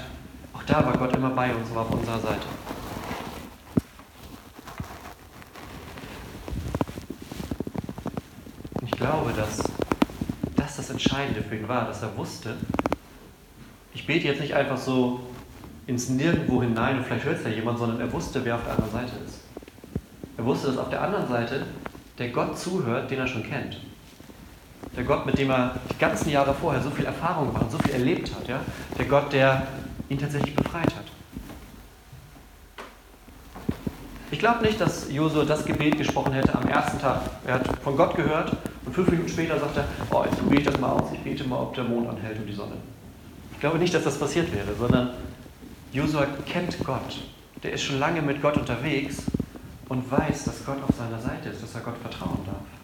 auch 0.54 0.64
da 0.64 0.86
war 0.86 0.98
Gott 0.98 1.14
immer 1.18 1.32
bei 1.32 1.54
uns 1.54 1.68
und 1.68 1.76
war 1.76 1.82
auf 1.82 1.92
unserer 1.92 2.18
Seite. 2.18 2.48
Und 8.80 8.88
ich 8.88 8.92
glaube, 8.92 9.34
dass 9.34 9.64
das 10.56 10.78
das 10.78 10.90
Entscheidende 10.92 11.42
für 11.42 11.58
ihn 11.58 11.68
war, 11.68 11.84
dass 11.88 12.02
er 12.02 12.16
wusste, 12.16 12.56
ich 13.94 14.08
bete 14.08 14.26
jetzt 14.26 14.40
nicht 14.40 14.54
einfach 14.54 14.78
so 14.78 15.20
ins 15.88 16.08
Nirgendwo 16.08 16.62
hinein 16.62 17.00
und 17.00 17.04
vielleicht 17.06 17.26
hört 17.26 17.40
es 17.40 17.44
ja 17.44 17.50
jemand, 17.50 17.80
sondern 17.80 18.00
er 18.00 18.14
wusste, 18.14 18.46
wer 18.46 18.56
auf 18.56 18.64
der 18.64 18.76
anderen 18.76 18.92
Seite 18.92 19.12
ist. 19.26 19.42
Er 20.38 20.46
wusste, 20.46 20.68
dass 20.68 20.78
auf 20.78 20.90
der 20.90 21.02
anderen 21.02 21.28
Seite 21.28 21.66
der 22.18 22.30
Gott 22.30 22.58
zuhört, 22.58 23.12
den 23.12 23.20
er 23.20 23.28
schon 23.28 23.44
kennt. 23.44 23.78
Der 24.96 25.04
Gott, 25.04 25.26
mit 25.26 25.38
dem 25.38 25.50
er 25.50 25.76
die 25.92 25.98
ganzen 25.98 26.30
Jahre 26.30 26.54
vorher 26.54 26.82
so 26.82 26.90
viel 26.92 27.06
Erfahrung 27.06 27.48
gemacht, 27.48 27.72
so 27.72 27.78
viel 27.80 27.94
erlebt 27.94 28.34
hat. 28.36 28.48
Ja? 28.48 28.60
Der 28.98 29.06
Gott, 29.06 29.34
der 29.34 29.66
ihn 30.10 30.20
tatsächlich 30.20 30.56
befreit 30.56 30.94
hat. 30.96 31.06
Ich 34.30 34.40
glaube 34.40 34.64
nicht, 34.64 34.82
dass 34.82 35.12
Josua 35.12 35.46
das 35.46 35.64
Gebet 35.64 35.98
gesprochen 35.98 36.34
hätte 36.34 36.56
am 36.56 36.68
ersten 36.68 37.00
Tag. 37.00 37.22
Er 37.46 37.56
hat 37.56 37.68
von 37.84 37.96
Gott 37.96 38.16
gehört 38.16 38.52
und 38.86 38.94
fünf 38.94 39.10
Minuten 39.10 39.30
später 39.30 39.60
sagt 39.60 39.78
er, 39.78 39.86
oh, 40.12 40.24
jetzt 40.26 40.40
probiere 40.40 40.62
ich 40.62 40.68
das 40.68 40.80
mal 40.80 40.90
aus, 40.90 41.12
ich 41.14 41.20
bete 41.20 41.48
mal, 41.48 41.58
ob 41.58 41.76
der 41.76 41.84
Mond 41.84 42.10
anhält 42.10 42.40
und 42.40 42.48
die 42.48 42.54
Sonne. 42.54 42.74
Ich 43.54 43.60
glaube 43.60 43.78
nicht, 43.78 43.94
dass 43.94 44.04
das 44.04 44.18
passiert 44.20 44.52
wäre, 44.54 44.74
sondern 44.78 45.12
Josua 45.92 46.26
kennt 46.46 46.78
Gott. 46.84 47.22
Der 47.62 47.74
ist 47.74 47.84
schon 47.84 48.00
lange 48.00 48.22
mit 48.22 48.42
Gott 48.42 48.58
unterwegs 48.58 49.24
und 49.88 50.12
weiß, 50.12 50.46
dass 50.46 50.66
Gott 50.66 50.82
auf 50.82 50.96
seiner 50.98 51.20
Seite 51.20 51.50
ist, 51.50 51.62
dass 51.62 51.76
er 51.76 51.82
Gott 51.82 51.98
vertrauen 52.02 52.40
darf. 52.46 52.83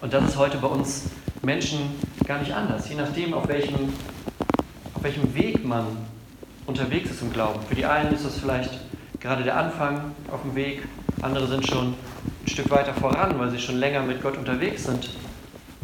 Und 0.00 0.12
das 0.12 0.24
ist 0.28 0.36
heute 0.36 0.58
bei 0.58 0.68
uns 0.68 1.10
Menschen 1.42 1.80
gar 2.24 2.38
nicht 2.38 2.52
anders, 2.52 2.88
je 2.88 2.94
nachdem, 2.94 3.34
auf 3.34 3.48
welchem, 3.48 3.92
auf 4.94 5.02
welchem 5.02 5.34
Weg 5.34 5.64
man 5.64 5.86
unterwegs 6.66 7.10
ist 7.10 7.22
im 7.22 7.32
Glauben. 7.32 7.60
Für 7.66 7.74
die 7.74 7.84
einen 7.84 8.12
ist 8.12 8.24
es 8.24 8.38
vielleicht 8.38 8.78
gerade 9.18 9.42
der 9.42 9.56
Anfang 9.56 10.12
auf 10.30 10.42
dem 10.42 10.54
Weg, 10.54 10.82
andere 11.20 11.48
sind 11.48 11.66
schon 11.66 11.88
ein 11.88 12.48
Stück 12.48 12.70
weiter 12.70 12.94
voran, 12.94 13.38
weil 13.40 13.50
sie 13.50 13.58
schon 13.58 13.76
länger 13.76 14.02
mit 14.02 14.22
Gott 14.22 14.36
unterwegs 14.36 14.84
sind. 14.84 15.10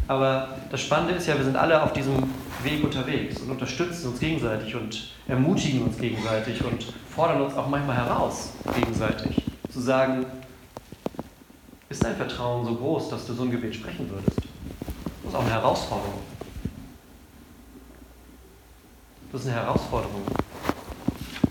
Aber 0.07 0.49
das 0.71 0.81
Spannende 0.81 1.15
ist 1.15 1.27
ja, 1.27 1.35
wir 1.35 1.43
sind 1.43 1.57
alle 1.57 1.83
auf 1.83 1.91
diesem 1.91 2.15
Weg 2.63 2.83
unterwegs 2.83 3.41
und 3.41 3.51
unterstützen 3.51 4.11
uns 4.11 4.19
gegenseitig 4.19 4.75
und 4.75 5.09
ermutigen 5.27 5.81
uns 5.81 5.97
gegenseitig 5.97 6.63
und 6.63 6.93
fordern 7.09 7.41
uns 7.41 7.55
auch 7.55 7.67
manchmal 7.67 7.97
heraus 7.97 8.53
gegenseitig. 8.75 9.43
Zu 9.69 9.81
sagen, 9.81 10.25
ist 11.89 12.03
dein 12.03 12.15
Vertrauen 12.15 12.65
so 12.65 12.75
groß, 12.75 13.09
dass 13.09 13.25
du 13.27 13.33
so 13.33 13.43
ein 13.43 13.51
Gebet 13.51 13.75
sprechen 13.75 14.09
würdest? 14.09 14.37
Das 15.23 15.33
ist 15.33 15.35
auch 15.35 15.41
eine 15.41 15.51
Herausforderung. 15.51 16.21
Das 19.31 19.41
ist 19.41 19.47
eine 19.47 19.57
Herausforderung. 19.57 20.21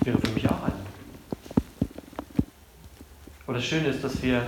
Wäre 0.02 0.18
für 0.18 0.30
mich 0.30 0.48
auch 0.48 0.62
eine. 0.62 0.74
Aber 3.46 3.54
das 3.54 3.64
Schöne 3.64 3.88
ist, 3.88 4.02
dass 4.02 4.22
wir 4.22 4.46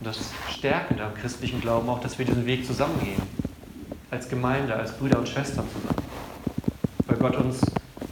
das 0.00 0.18
Stärkende 0.50 1.04
am 1.04 1.14
christlichen 1.14 1.60
Glauben 1.60 1.88
auch, 1.88 2.00
dass 2.00 2.18
wir 2.18 2.26
diesen 2.26 2.46
Weg 2.46 2.66
zusammengehen. 2.66 3.22
Als 4.10 4.28
Gemeinde, 4.28 4.74
als 4.74 4.96
Brüder 4.96 5.18
und 5.18 5.28
Schwestern 5.28 5.66
zusammen. 5.68 6.04
Weil 7.06 7.16
Gott 7.16 7.36
uns 7.36 7.60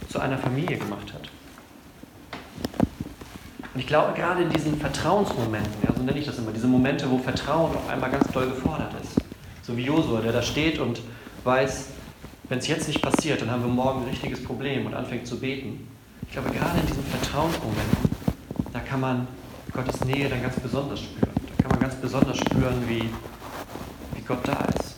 zu 0.09 0.19
einer 0.19 0.37
Familie 0.37 0.77
gemacht 0.77 1.13
hat. 1.13 1.28
Und 3.79 3.83
ich 3.83 3.87
glaube, 3.87 4.11
gerade 4.11 4.43
in 4.43 4.49
diesen 4.49 4.77
Vertrauensmomenten, 4.77 5.71
ja, 5.87 5.93
so 5.95 6.03
nenne 6.03 6.19
ich 6.19 6.25
das 6.25 6.37
immer, 6.37 6.51
diese 6.51 6.67
Momente, 6.67 7.09
wo 7.09 7.17
Vertrauen 7.17 7.73
auf 7.73 7.87
einmal 7.87 8.11
ganz 8.11 8.29
doll 8.33 8.45
gefordert 8.45 8.93
ist. 9.01 9.15
So 9.61 9.77
wie 9.77 9.83
Josua, 9.83 10.19
der 10.19 10.33
da 10.33 10.41
steht 10.41 10.79
und 10.79 10.99
weiß, 11.45 11.85
wenn 12.49 12.59
es 12.59 12.67
jetzt 12.67 12.89
nicht 12.89 13.01
passiert, 13.01 13.41
dann 13.41 13.49
haben 13.49 13.63
wir 13.63 13.69
morgen 13.69 14.01
ein 14.01 14.09
richtiges 14.09 14.43
Problem 14.43 14.85
und 14.85 14.93
anfängt 14.93 15.25
zu 15.25 15.39
beten. 15.39 15.87
Ich 16.23 16.33
glaube, 16.33 16.49
gerade 16.49 16.77
in 16.77 16.87
diesen 16.87 17.05
Vertrauensmomenten, 17.05 18.09
da 18.73 18.79
kann 18.81 18.99
man 18.99 19.29
Gottes 19.71 20.03
Nähe 20.03 20.27
dann 20.27 20.41
ganz 20.41 20.59
besonders 20.59 20.99
spüren. 20.99 21.31
Da 21.55 21.63
kann 21.63 21.71
man 21.71 21.79
ganz 21.79 21.95
besonders 21.95 22.37
spüren, 22.37 22.83
wie, 22.85 23.09
wie 24.13 24.21
Gott 24.27 24.45
da 24.45 24.67
ist. 24.77 24.97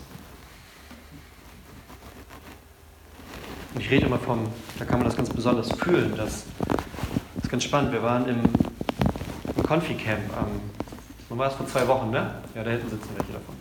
Und 3.76 3.82
ich 3.82 3.92
rede 3.92 4.08
immer 4.08 4.18
vom, 4.18 4.48
da 4.80 4.86
kann 4.86 4.98
man 4.98 5.06
das 5.06 5.16
ganz 5.16 5.30
besonders 5.30 5.72
fühlen. 5.72 6.16
Das, 6.18 6.46
das 7.36 7.44
ist 7.44 7.52
ganz 7.52 7.64
spannend. 7.64 7.92
Wir 7.92 8.02
waren 8.02 8.28
im, 8.28 8.40
im 9.72 9.80
Confi-Camp 9.80 10.38
am, 10.38 10.60
wann 11.30 11.38
war 11.38 11.48
es 11.48 11.54
vor 11.54 11.68
zwei 11.68 11.88
Wochen, 11.88 12.12
ne? 12.12 12.36
Ja, 12.56 12.64
da 12.64 12.72
hinten 12.72 12.90
sitzen 12.90 13.10
welche 13.16 13.34
davon. 13.34 13.56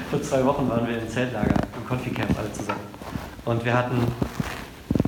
vor 0.10 0.22
zwei 0.22 0.44
Wochen 0.44 0.68
waren 0.68 0.86
wir 0.86 0.98
im 0.98 1.08
Zeltlager, 1.08 1.56
im 1.76 1.86
Confi-Camp 1.86 2.38
alle 2.38 2.52
zusammen. 2.52 2.80
Und 3.44 3.64
wir 3.64 3.74
hatten 3.74 3.98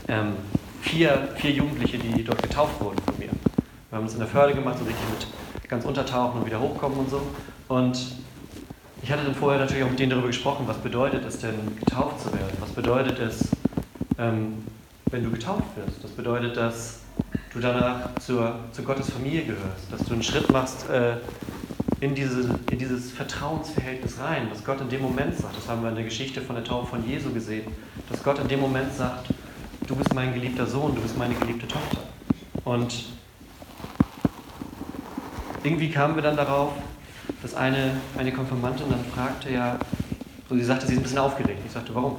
ähm, 0.09 0.33
vier, 0.80 1.28
vier 1.37 1.52
Jugendliche, 1.52 1.98
die 1.98 2.24
dort 2.24 2.42
getauft 2.42 2.80
wurden 2.80 2.98
von 3.04 3.16
mir. 3.18 3.30
Wir 3.90 3.98
haben 3.98 4.06
es 4.06 4.14
in 4.14 4.18
der 4.18 4.28
Förde 4.28 4.54
gemacht, 4.54 4.78
so 4.78 4.85
richtig 4.85 5.04
mit 5.11 5.68
ganz 5.68 5.85
untertauchen 5.85 6.40
und 6.40 6.46
wieder 6.46 6.61
hochkommen 6.61 6.98
und 6.98 7.11
so. 7.11 7.22
Und 7.68 8.16
ich 9.02 9.12
hatte 9.12 9.24
dann 9.24 9.35
vorher 9.35 9.61
natürlich 9.61 9.85
auch 9.85 9.90
mit 9.90 10.00
denen 10.00 10.11
darüber 10.11 10.28
gesprochen, 10.28 10.64
was 10.66 10.78
bedeutet 10.78 11.24
es 11.24 11.38
denn, 11.38 11.54
getauft 11.76 12.20
zu 12.20 12.33
werden? 12.33 12.56
Was 12.59 12.70
bedeutet 12.70 13.18
es, 13.20 13.50
ähm, 14.18 14.64
wenn 15.11 15.22
du 15.22 15.30
getauft 15.30 15.76
wirst? 15.76 16.02
Das 16.02 16.11
bedeutet, 16.11 16.56
dass 16.56 17.00
du 17.52 17.58
danach 17.58 18.14
zur, 18.20 18.54
zu 18.72 18.82
Gottes 18.82 19.10
Familie 19.10 19.44
gehörst, 19.44 19.90
dass 19.90 20.04
du 20.04 20.14
einen 20.14 20.22
Schritt 20.22 20.50
machst 20.50 20.88
äh, 20.88 21.16
in, 22.00 22.14
diese, 22.14 22.58
in 22.70 22.78
dieses 22.78 23.10
Vertrauensverhältnis 23.10 24.18
rein, 24.20 24.48
dass 24.50 24.64
Gott 24.64 24.80
in 24.80 24.88
dem 24.88 25.02
Moment 25.02 25.36
sagt, 25.36 25.56
das 25.56 25.68
haben 25.68 25.82
wir 25.82 25.90
in 25.90 25.96
der 25.96 26.04
Geschichte 26.04 26.40
von 26.40 26.54
der 26.54 26.64
Taufe 26.64 26.86
von 26.86 27.06
Jesu 27.06 27.32
gesehen, 27.32 27.70
dass 28.08 28.22
Gott 28.22 28.38
in 28.38 28.48
dem 28.48 28.60
Moment 28.60 28.94
sagt, 28.94 29.28
du 29.86 29.96
bist 29.96 30.14
mein 30.14 30.32
geliebter 30.32 30.66
Sohn, 30.66 30.94
du 30.94 31.02
bist 31.02 31.18
meine 31.18 31.34
geliebte 31.34 31.66
Tochter. 31.66 31.98
Und 32.64 33.06
irgendwie 35.64 35.90
kamen 35.90 36.14
wir 36.14 36.22
dann 36.22 36.36
darauf, 36.36 36.72
dass 37.42 37.54
eine, 37.54 37.96
eine 38.16 38.32
Konfirmantin 38.32 38.86
dann 38.88 39.04
fragte, 39.04 39.52
ja, 39.52 39.78
so 40.48 40.54
sie 40.54 40.64
sagte, 40.64 40.86
sie 40.86 40.94
ist 40.94 41.00
ein 41.00 41.02
bisschen 41.02 41.18
aufgeregt. 41.18 41.60
Ich 41.66 41.72
sagte, 41.72 41.94
warum? 41.94 42.16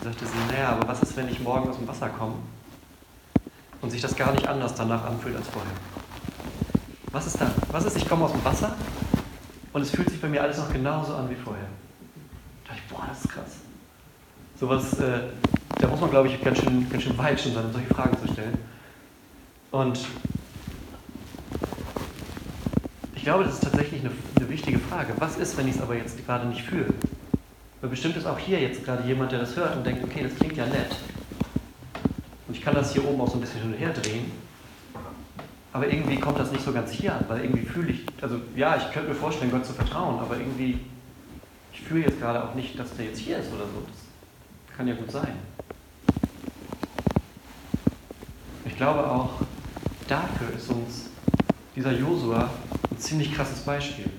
Sie 0.00 0.06
sagte 0.06 0.24
sie, 0.26 0.52
naja, 0.52 0.70
aber 0.70 0.88
was 0.88 1.02
ist, 1.02 1.16
wenn 1.16 1.28
ich 1.28 1.40
morgen 1.40 1.68
aus 1.68 1.76
dem 1.76 1.86
Wasser 1.86 2.08
komme 2.08 2.34
und 3.80 3.90
sich 3.90 4.00
das 4.00 4.16
gar 4.16 4.32
nicht 4.32 4.46
anders 4.46 4.74
danach 4.74 5.04
anfühlt 5.04 5.36
als 5.36 5.48
vorher? 5.48 5.72
Was 7.12 7.26
ist 7.26 7.40
dann? 7.40 7.52
Was 7.72 7.84
ist, 7.84 7.96
ich 7.96 8.08
komme 8.08 8.24
aus 8.24 8.32
dem 8.32 8.44
Wasser 8.44 8.74
und 9.72 9.82
es 9.82 9.90
fühlt 9.90 10.10
sich 10.10 10.20
bei 10.20 10.28
mir 10.28 10.42
alles 10.42 10.58
noch 10.58 10.72
genauso 10.72 11.14
an 11.14 11.28
wie 11.28 11.34
vorher? 11.34 11.64
Da 12.64 12.70
dachte 12.70 12.82
ich, 12.86 12.94
boah, 12.94 13.04
das 13.08 13.24
ist 13.24 13.30
krass. 13.30 13.56
Sowas, 14.58 14.98
äh, 15.00 15.20
da 15.80 15.88
muss 15.88 16.00
man, 16.00 16.10
glaube 16.10 16.28
ich, 16.28 16.40
ganz 16.42 16.58
schön, 16.58 16.88
ganz 16.90 17.02
schön 17.02 17.16
weit 17.18 17.40
schon 17.40 17.54
sein, 17.54 17.64
um 17.64 17.72
solche 17.72 17.88
Fragen 17.88 18.16
zu 18.18 18.32
stellen. 18.32 18.58
Und 19.70 19.98
ich 23.14 23.22
glaube, 23.22 23.44
das 23.44 23.54
ist 23.54 23.64
tatsächlich 23.64 24.00
eine, 24.00 24.10
eine 24.36 24.48
wichtige 24.48 24.78
Frage. 24.78 25.14
Was 25.18 25.36
ist, 25.36 25.56
wenn 25.56 25.68
ich 25.68 25.76
es 25.76 25.82
aber 25.82 25.94
jetzt 25.94 26.24
gerade 26.26 26.46
nicht 26.46 26.62
fühle? 26.62 26.86
Weil 27.80 27.90
bestimmt 27.90 28.16
ist 28.16 28.26
auch 28.26 28.38
hier 28.38 28.60
jetzt 28.60 28.84
gerade 28.84 29.06
jemand, 29.06 29.32
der 29.32 29.40
das 29.40 29.56
hört 29.56 29.76
und 29.76 29.86
denkt, 29.86 30.04
okay, 30.04 30.22
das 30.22 30.34
klingt 30.34 30.56
ja 30.56 30.66
nett. 30.66 30.96
Ich 32.60 32.66
kann 32.66 32.74
das 32.74 32.92
hier 32.92 33.02
oben 33.08 33.18
auch 33.22 33.26
so 33.26 33.38
ein 33.38 33.40
bisschen 33.40 33.62
hin 33.62 33.72
und 33.72 33.78
her 33.78 33.88
drehen. 33.88 34.30
Aber 35.72 35.90
irgendwie 35.90 36.16
kommt 36.16 36.38
das 36.38 36.52
nicht 36.52 36.62
so 36.62 36.74
ganz 36.74 36.90
hier 36.90 37.14
an, 37.14 37.24
weil 37.26 37.40
irgendwie 37.40 37.64
fühle 37.64 37.90
ich, 37.90 38.04
also 38.20 38.38
ja, 38.54 38.76
ich 38.76 38.92
könnte 38.92 39.08
mir 39.08 39.14
vorstellen, 39.14 39.50
Gott 39.50 39.64
zu 39.64 39.72
vertrauen, 39.72 40.18
aber 40.18 40.36
irgendwie, 40.36 40.78
ich 41.72 41.80
fühle 41.80 42.04
jetzt 42.04 42.20
gerade 42.20 42.44
auch 42.44 42.54
nicht, 42.54 42.78
dass 42.78 42.94
der 42.94 43.06
jetzt 43.06 43.18
hier 43.18 43.38
ist 43.38 43.50
oder 43.50 43.64
so. 43.64 43.82
Das 43.86 44.76
kann 44.76 44.86
ja 44.86 44.94
gut 44.94 45.10
sein. 45.10 45.32
Ich 48.66 48.76
glaube 48.76 49.10
auch, 49.10 49.40
dafür 50.06 50.54
ist 50.54 50.68
uns 50.68 51.08
dieser 51.74 51.92
Josua 51.92 52.50
ziemlich 52.98 53.32
krasses 53.34 53.60
Beispiel. 53.60 54.10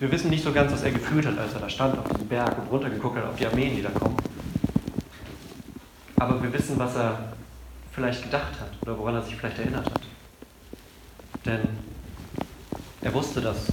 Wir 0.00 0.10
wissen 0.10 0.30
nicht 0.30 0.42
so 0.42 0.52
ganz, 0.52 0.72
was 0.72 0.82
er 0.82 0.90
gefühlt 0.90 1.24
hat, 1.24 1.38
als 1.38 1.54
er 1.54 1.60
da 1.60 1.68
stand 1.68 1.96
auf 1.96 2.08
diesem 2.08 2.26
Berg 2.26 2.58
und 2.58 2.68
runtergeguckt 2.68 3.16
hat 3.16 3.26
auf 3.26 3.36
die 3.36 3.46
Armeen, 3.46 3.76
die 3.76 3.82
da 3.82 3.90
kommen. 3.90 4.16
Aber 6.18 6.42
wir 6.42 6.52
wissen, 6.52 6.78
was 6.78 6.96
er 6.96 7.18
vielleicht 7.92 8.22
gedacht 8.22 8.60
hat 8.60 8.70
oder 8.82 8.98
woran 8.98 9.14
er 9.14 9.22
sich 9.22 9.36
vielleicht 9.36 9.58
erinnert 9.58 9.86
hat. 9.86 10.00
Denn 11.44 11.60
er 13.00 13.14
wusste, 13.14 13.40
dass 13.40 13.72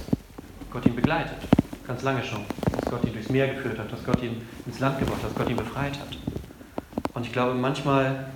Gott 0.70 0.86
ihn 0.86 0.94
begleitet, 0.94 1.38
ganz 1.86 2.02
lange 2.02 2.22
schon. 2.22 2.44
Dass 2.72 2.90
Gott 2.90 3.04
ihn 3.04 3.12
durchs 3.12 3.28
Meer 3.28 3.54
geführt 3.54 3.78
hat, 3.78 3.92
dass 3.92 4.04
Gott 4.04 4.22
ihn 4.22 4.40
ins 4.66 4.78
Land 4.78 4.98
gebracht 4.98 5.22
hat, 5.22 5.30
dass 5.30 5.36
Gott 5.36 5.50
ihn 5.50 5.56
befreit 5.56 5.98
hat. 5.98 6.18
Und 7.14 7.26
ich 7.26 7.32
glaube, 7.32 7.54
manchmal 7.54 8.26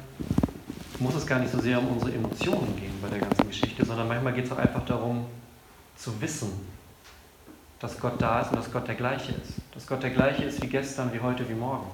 muss 0.98 1.14
es 1.14 1.26
gar 1.26 1.38
nicht 1.38 1.52
so 1.52 1.60
sehr 1.60 1.78
um 1.78 1.88
unsere 1.88 2.12
Emotionen 2.12 2.76
gehen 2.76 2.92
bei 3.00 3.08
der 3.08 3.20
ganzen 3.20 3.46
Geschichte, 3.46 3.84
sondern 3.84 4.08
manchmal 4.08 4.32
geht 4.32 4.46
es 4.46 4.52
auch 4.52 4.58
einfach 4.58 4.84
darum, 4.84 5.26
zu 5.96 6.20
wissen, 6.20 6.50
dass 7.78 7.98
Gott 7.98 8.20
da 8.20 8.40
ist 8.40 8.50
und 8.50 8.56
dass 8.56 8.72
Gott 8.72 8.88
der 8.88 8.94
gleiche 8.94 9.32
ist. 9.32 9.54
Dass 9.74 9.86
Gott 9.86 10.02
der 10.02 10.10
gleiche 10.10 10.44
ist 10.44 10.62
wie 10.62 10.66
gestern, 10.66 11.12
wie 11.12 11.20
heute, 11.20 11.48
wie 11.48 11.54
morgen. 11.54 11.86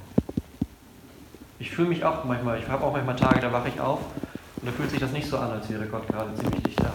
Ich 1.59 1.71
fühle 1.71 1.89
mich 1.89 2.05
auch 2.05 2.25
manchmal, 2.25 2.59
ich 2.59 2.69
habe 2.69 2.85
auch 2.85 2.93
manchmal 2.93 3.17
Tage, 3.17 3.41
da 3.41 3.53
wache 3.53 3.69
ich 3.69 3.81
auf 3.81 4.01
und 4.57 4.67
da 4.67 4.73
fühlt 4.73 4.91
sich 4.91 5.01
das 5.01 5.13
nicht 5.13 5.29
so 5.29 5.39
an, 5.39 5.51
als 5.51 5.69
wäre 5.71 5.87
Gott 5.87 6.07
gerade 6.07 6.35
ziemlich 6.35 6.63
dicht 6.63 6.81
da. 6.81 6.93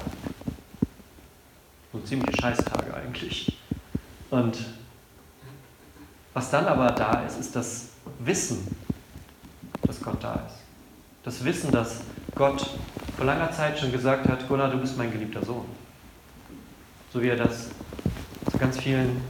So 1.91 1.99
ziemliche 1.99 2.39
Scheißtage 2.39 2.93
eigentlich. 2.93 3.57
Und 4.29 4.57
was 6.33 6.49
dann 6.49 6.65
aber 6.65 6.87
da 6.91 7.23
ist, 7.23 7.39
ist 7.39 7.55
das 7.55 7.89
Wissen, 8.19 8.75
dass 9.81 10.01
Gott 10.01 10.23
da 10.23 10.35
ist. 10.47 10.55
Das 11.23 11.43
Wissen, 11.43 11.71
dass 11.71 12.01
Gott 12.35 12.69
vor 13.17 13.25
langer 13.25 13.51
Zeit 13.51 13.77
schon 13.77 13.91
gesagt 13.91 14.27
hat, 14.27 14.47
Gunnar, 14.47 14.69
du 14.69 14.77
bist 14.77 14.97
mein 14.97 15.11
geliebter 15.11 15.43
Sohn. 15.43 15.65
So 17.11 17.21
wie 17.21 17.27
er 17.27 17.35
das 17.35 17.69
zu 18.49 18.57
ganz 18.57 18.79
vielen 18.79 19.21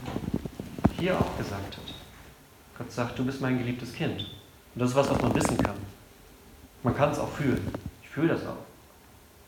hier 0.98 1.18
auch 1.18 1.36
gesagt 1.36 1.76
hat. 1.76 1.94
Gott 2.78 2.92
sagt, 2.92 3.18
du 3.18 3.24
bist 3.24 3.40
mein 3.40 3.58
geliebtes 3.58 3.92
Kind. 3.92 4.26
Und 4.74 4.80
das 4.80 4.90
ist 4.90 4.96
was, 4.96 5.10
was 5.10 5.20
man 5.20 5.34
wissen 5.34 5.56
kann. 5.58 5.76
Man 6.82 6.96
kann 6.96 7.10
es 7.10 7.18
auch 7.18 7.30
fühlen. 7.30 7.66
Ich 8.02 8.08
fühle 8.08 8.28
das 8.28 8.46
auch. 8.46 8.56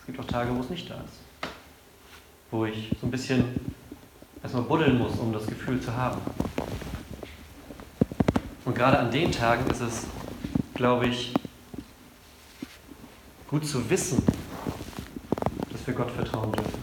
Es 0.00 0.06
gibt 0.06 0.20
auch 0.20 0.24
Tage, 0.26 0.54
wo 0.54 0.60
es 0.60 0.70
nicht 0.70 0.88
da 0.90 0.96
ist. 0.96 1.50
wo 2.50 2.66
ich 2.66 2.94
so 3.00 3.06
ein 3.06 3.10
bisschen 3.10 3.44
erstmal 4.42 4.62
buddeln 4.62 4.98
muss, 4.98 5.18
um 5.18 5.32
das 5.32 5.46
Gefühl 5.46 5.80
zu 5.80 5.94
haben. 5.96 6.20
Und 8.64 8.74
gerade 8.74 8.98
an 8.98 9.10
den 9.10 9.32
Tagen 9.32 9.68
ist 9.70 9.80
es, 9.80 10.06
glaube 10.74 11.06
ich, 11.06 11.34
gut 13.48 13.66
zu 13.66 13.88
wissen, 13.90 14.22
dass 15.70 15.86
wir 15.86 15.94
Gott 15.94 16.10
vertrauen 16.10 16.52
dürfen. 16.52 16.82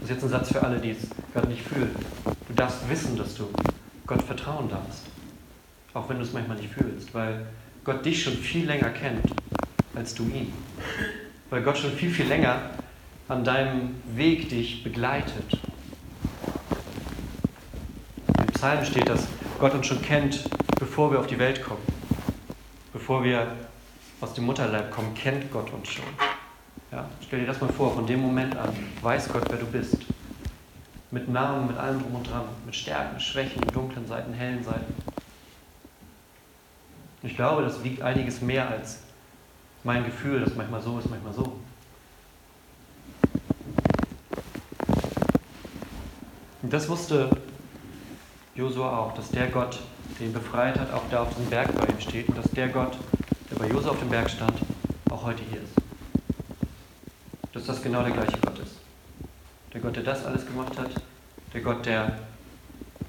Das 0.00 0.04
ist 0.04 0.10
jetzt 0.10 0.22
ein 0.24 0.28
Satz 0.30 0.52
für 0.52 0.62
alle, 0.62 0.78
die 0.78 0.90
es 0.90 1.08
gerade 1.32 1.48
nicht 1.48 1.62
fühlen. 1.62 1.94
Du 2.48 2.54
darfst 2.54 2.88
wissen, 2.88 3.16
dass 3.16 3.34
du 3.34 3.48
Gott 4.06 4.22
vertrauen 4.22 4.68
darfst. 4.68 5.11
Auch 5.94 6.08
wenn 6.08 6.16
du 6.16 6.22
es 6.22 6.32
manchmal 6.32 6.56
nicht 6.56 6.72
fühlst, 6.72 7.14
weil 7.14 7.46
Gott 7.84 8.04
dich 8.04 8.22
schon 8.22 8.34
viel 8.34 8.66
länger 8.66 8.90
kennt 8.90 9.24
als 9.94 10.14
du 10.14 10.24
ihn. 10.24 10.52
Weil 11.50 11.62
Gott 11.62 11.76
schon 11.76 11.92
viel, 11.92 12.10
viel 12.10 12.26
länger 12.26 12.70
an 13.28 13.44
deinem 13.44 13.94
Weg 14.14 14.48
dich 14.48 14.82
begleitet. 14.82 15.58
Im 18.38 18.46
Psalm 18.54 18.84
steht, 18.84 19.08
dass 19.08 19.26
Gott 19.58 19.74
uns 19.74 19.86
schon 19.86 20.00
kennt, 20.02 20.44
bevor 20.78 21.10
wir 21.12 21.20
auf 21.20 21.26
die 21.26 21.38
Welt 21.38 21.62
kommen. 21.62 21.82
Bevor 22.92 23.22
wir 23.24 23.46
aus 24.20 24.34
dem 24.34 24.44
Mutterleib 24.44 24.90
kommen, 24.90 25.14
kennt 25.14 25.50
Gott 25.50 25.72
uns 25.72 25.88
schon. 25.88 26.04
Ja, 26.90 27.08
stell 27.26 27.40
dir 27.40 27.46
das 27.46 27.60
mal 27.60 27.70
vor, 27.72 27.94
von 27.94 28.06
dem 28.06 28.20
Moment 28.20 28.56
an 28.56 28.70
weiß 29.02 29.32
Gott, 29.32 29.44
wer 29.48 29.58
du 29.58 29.66
bist. 29.66 29.98
Mit 31.10 31.28
Namen, 31.28 31.66
mit 31.66 31.76
allem 31.76 32.00
drum 32.00 32.14
und 32.16 32.30
dran, 32.30 32.44
mit 32.64 32.74
Stärken, 32.74 33.18
Schwächen, 33.20 33.60
dunklen 33.72 34.06
Seiten, 34.06 34.32
hellen 34.32 34.62
Seiten. 34.62 34.94
Ich 37.24 37.36
glaube, 37.36 37.62
das 37.62 37.84
wiegt 37.84 38.02
einiges 38.02 38.40
mehr 38.40 38.68
als 38.68 38.98
mein 39.84 40.04
Gefühl, 40.04 40.40
das 40.40 40.54
manchmal 40.56 40.82
so 40.82 40.98
ist, 40.98 41.08
manchmal 41.08 41.32
so. 41.32 41.60
Und 46.62 46.72
das 46.72 46.88
wusste 46.88 47.30
Josua 48.54 48.98
auch, 48.98 49.14
dass 49.14 49.30
der 49.30 49.48
Gott, 49.48 49.78
den 50.18 50.28
ihn 50.28 50.32
befreit 50.32 50.78
hat, 50.78 50.92
auch 50.92 51.02
da 51.10 51.22
auf 51.22 51.30
diesem 51.30 51.46
Berg 51.46 51.72
bei 51.74 51.86
ihm 51.86 52.00
steht 52.00 52.28
und 52.28 52.38
dass 52.38 52.50
der 52.50 52.68
Gott, 52.68 52.96
der 53.50 53.56
bei 53.56 53.68
Josua 53.68 53.92
auf 53.92 53.98
dem 53.98 54.10
Berg 54.10 54.28
stand, 54.28 54.54
auch 55.10 55.22
heute 55.24 55.42
hier 55.50 55.60
ist. 55.60 55.74
Dass 57.52 57.66
das 57.66 57.82
genau 57.82 58.02
der 58.02 58.12
gleiche 58.12 58.38
Gott 58.38 58.58
ist. 58.58 58.76
Der 59.72 59.80
Gott, 59.80 59.94
der 59.94 60.02
das 60.02 60.24
alles 60.24 60.44
gemacht 60.46 60.76
hat, 60.76 60.90
der 61.54 61.60
Gott, 61.60 61.86
der 61.86 62.18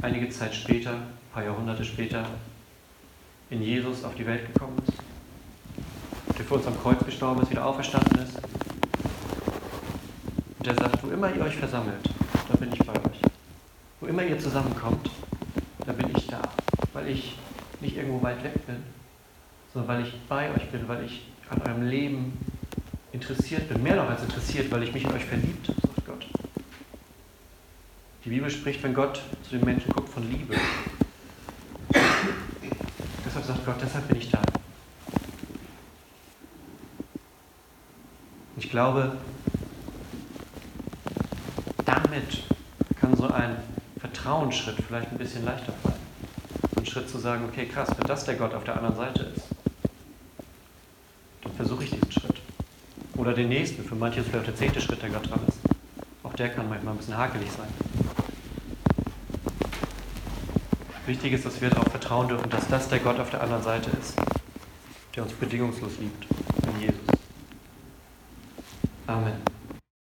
einige 0.01 0.29
Zeit 0.29 0.53
später, 0.53 0.91
ein 0.91 1.07
paar 1.33 1.43
Jahrhunderte 1.43 1.83
später, 1.83 2.25
in 3.49 3.61
Jesus 3.61 4.03
auf 4.03 4.15
die 4.15 4.25
Welt 4.25 4.53
gekommen 4.53 4.77
ist, 4.87 4.97
der 6.37 6.45
für 6.45 6.55
uns 6.55 6.67
am 6.67 6.79
Kreuz 6.81 7.03
gestorben 7.05 7.41
ist, 7.41 7.51
wieder 7.51 7.65
auferstanden 7.65 8.23
ist. 8.23 8.37
Und 10.57 10.65
der 10.65 10.75
sagt, 10.75 11.03
wo 11.03 11.11
immer 11.11 11.33
ihr 11.33 11.41
euch 11.43 11.55
versammelt, 11.55 12.09
da 12.49 12.55
bin 12.57 12.71
ich 12.71 12.79
bei 12.79 12.93
euch. 12.93 13.19
Wo 13.99 14.07
immer 14.07 14.23
ihr 14.23 14.39
zusammenkommt, 14.39 15.09
da 15.85 15.93
bin 15.93 16.07
ich 16.15 16.27
da. 16.27 16.41
Weil 16.93 17.09
ich 17.09 17.37
nicht 17.81 17.97
irgendwo 17.97 18.21
weit 18.21 18.43
weg 18.43 18.65
bin, 18.65 18.77
sondern 19.73 19.97
weil 19.97 20.07
ich 20.07 20.13
bei 20.27 20.49
euch 20.53 20.69
bin, 20.69 20.87
weil 20.87 21.03
ich 21.03 21.27
an 21.49 21.61
eurem 21.61 21.87
Leben 21.87 22.33
interessiert 23.11 23.69
bin. 23.69 23.83
Mehr 23.83 23.95
noch 23.95 24.09
als 24.09 24.23
interessiert, 24.23 24.71
weil 24.71 24.83
ich 24.83 24.93
mich 24.93 25.03
in 25.03 25.11
euch 25.11 25.25
verliebt 25.25 25.67
sagt 25.67 26.05
Gott. 26.07 26.25
Die 28.25 28.29
Bibel 28.29 28.49
spricht, 28.49 28.81
wenn 28.83 28.93
Gott 28.93 29.21
zu 29.43 29.57
den 29.57 29.65
Menschen 29.65 29.91
guckt, 29.91 30.09
von 30.09 30.29
Liebe. 30.29 30.55
Sagt 33.63 33.79
Gott, 33.79 33.87
deshalb 33.87 34.07
bin 34.09 34.17
ich 34.17 34.29
da. 34.29 34.41
Ich 38.57 38.69
glaube, 38.69 39.15
damit 41.85 42.43
kann 42.99 43.15
so 43.15 43.29
ein 43.29 43.55
Vertrauensschritt 43.99 44.75
vielleicht 44.85 45.11
ein 45.11 45.17
bisschen 45.17 45.45
leichter 45.45 45.71
fallen. 45.81 45.95
Ein 46.75 46.85
Schritt 46.85 47.09
zu 47.09 47.19
sagen, 47.19 47.45
okay, 47.47 47.65
krass, 47.65 47.87
wenn 47.97 48.05
das 48.05 48.25
der 48.25 48.35
Gott 48.35 48.53
auf 48.53 48.65
der 48.65 48.75
anderen 48.75 48.97
Seite 48.97 49.31
ist, 49.33 49.47
dann 51.43 51.53
versuche 51.53 51.85
ich 51.85 51.91
diesen 51.91 52.11
Schritt. 52.11 52.41
Oder 53.15 53.33
den 53.33 53.47
nächsten, 53.47 53.83
für 53.83 53.95
manche 53.95 54.19
ist 54.19 54.29
vielleicht 54.29 54.47
der 54.47 54.55
zehnte 54.55 54.81
Schritt, 54.81 55.01
der 55.01 55.09
gerade 55.09 55.29
dran 55.29 55.39
ist. 55.47 55.59
Auch 56.23 56.33
der 56.33 56.49
kann 56.49 56.67
manchmal 56.67 56.95
ein 56.95 56.97
bisschen 56.97 57.17
hakelig 57.17 57.49
sein. 57.49 57.92
Wichtig 61.05 61.33
ist, 61.33 61.45
dass 61.45 61.59
wir 61.59 61.69
darauf 61.69 61.91
vertrauen 61.91 62.29
dürfen, 62.29 62.49
dass 62.49 62.67
das 62.69 62.87
der 62.87 62.99
Gott 62.99 63.19
auf 63.19 63.29
der 63.29 63.41
anderen 63.41 63.61
Seite 63.61 63.89
ist, 63.99 64.15
der 65.15 65.23
uns 65.23 65.33
bedingungslos 65.33 65.91
liebt, 65.99 66.25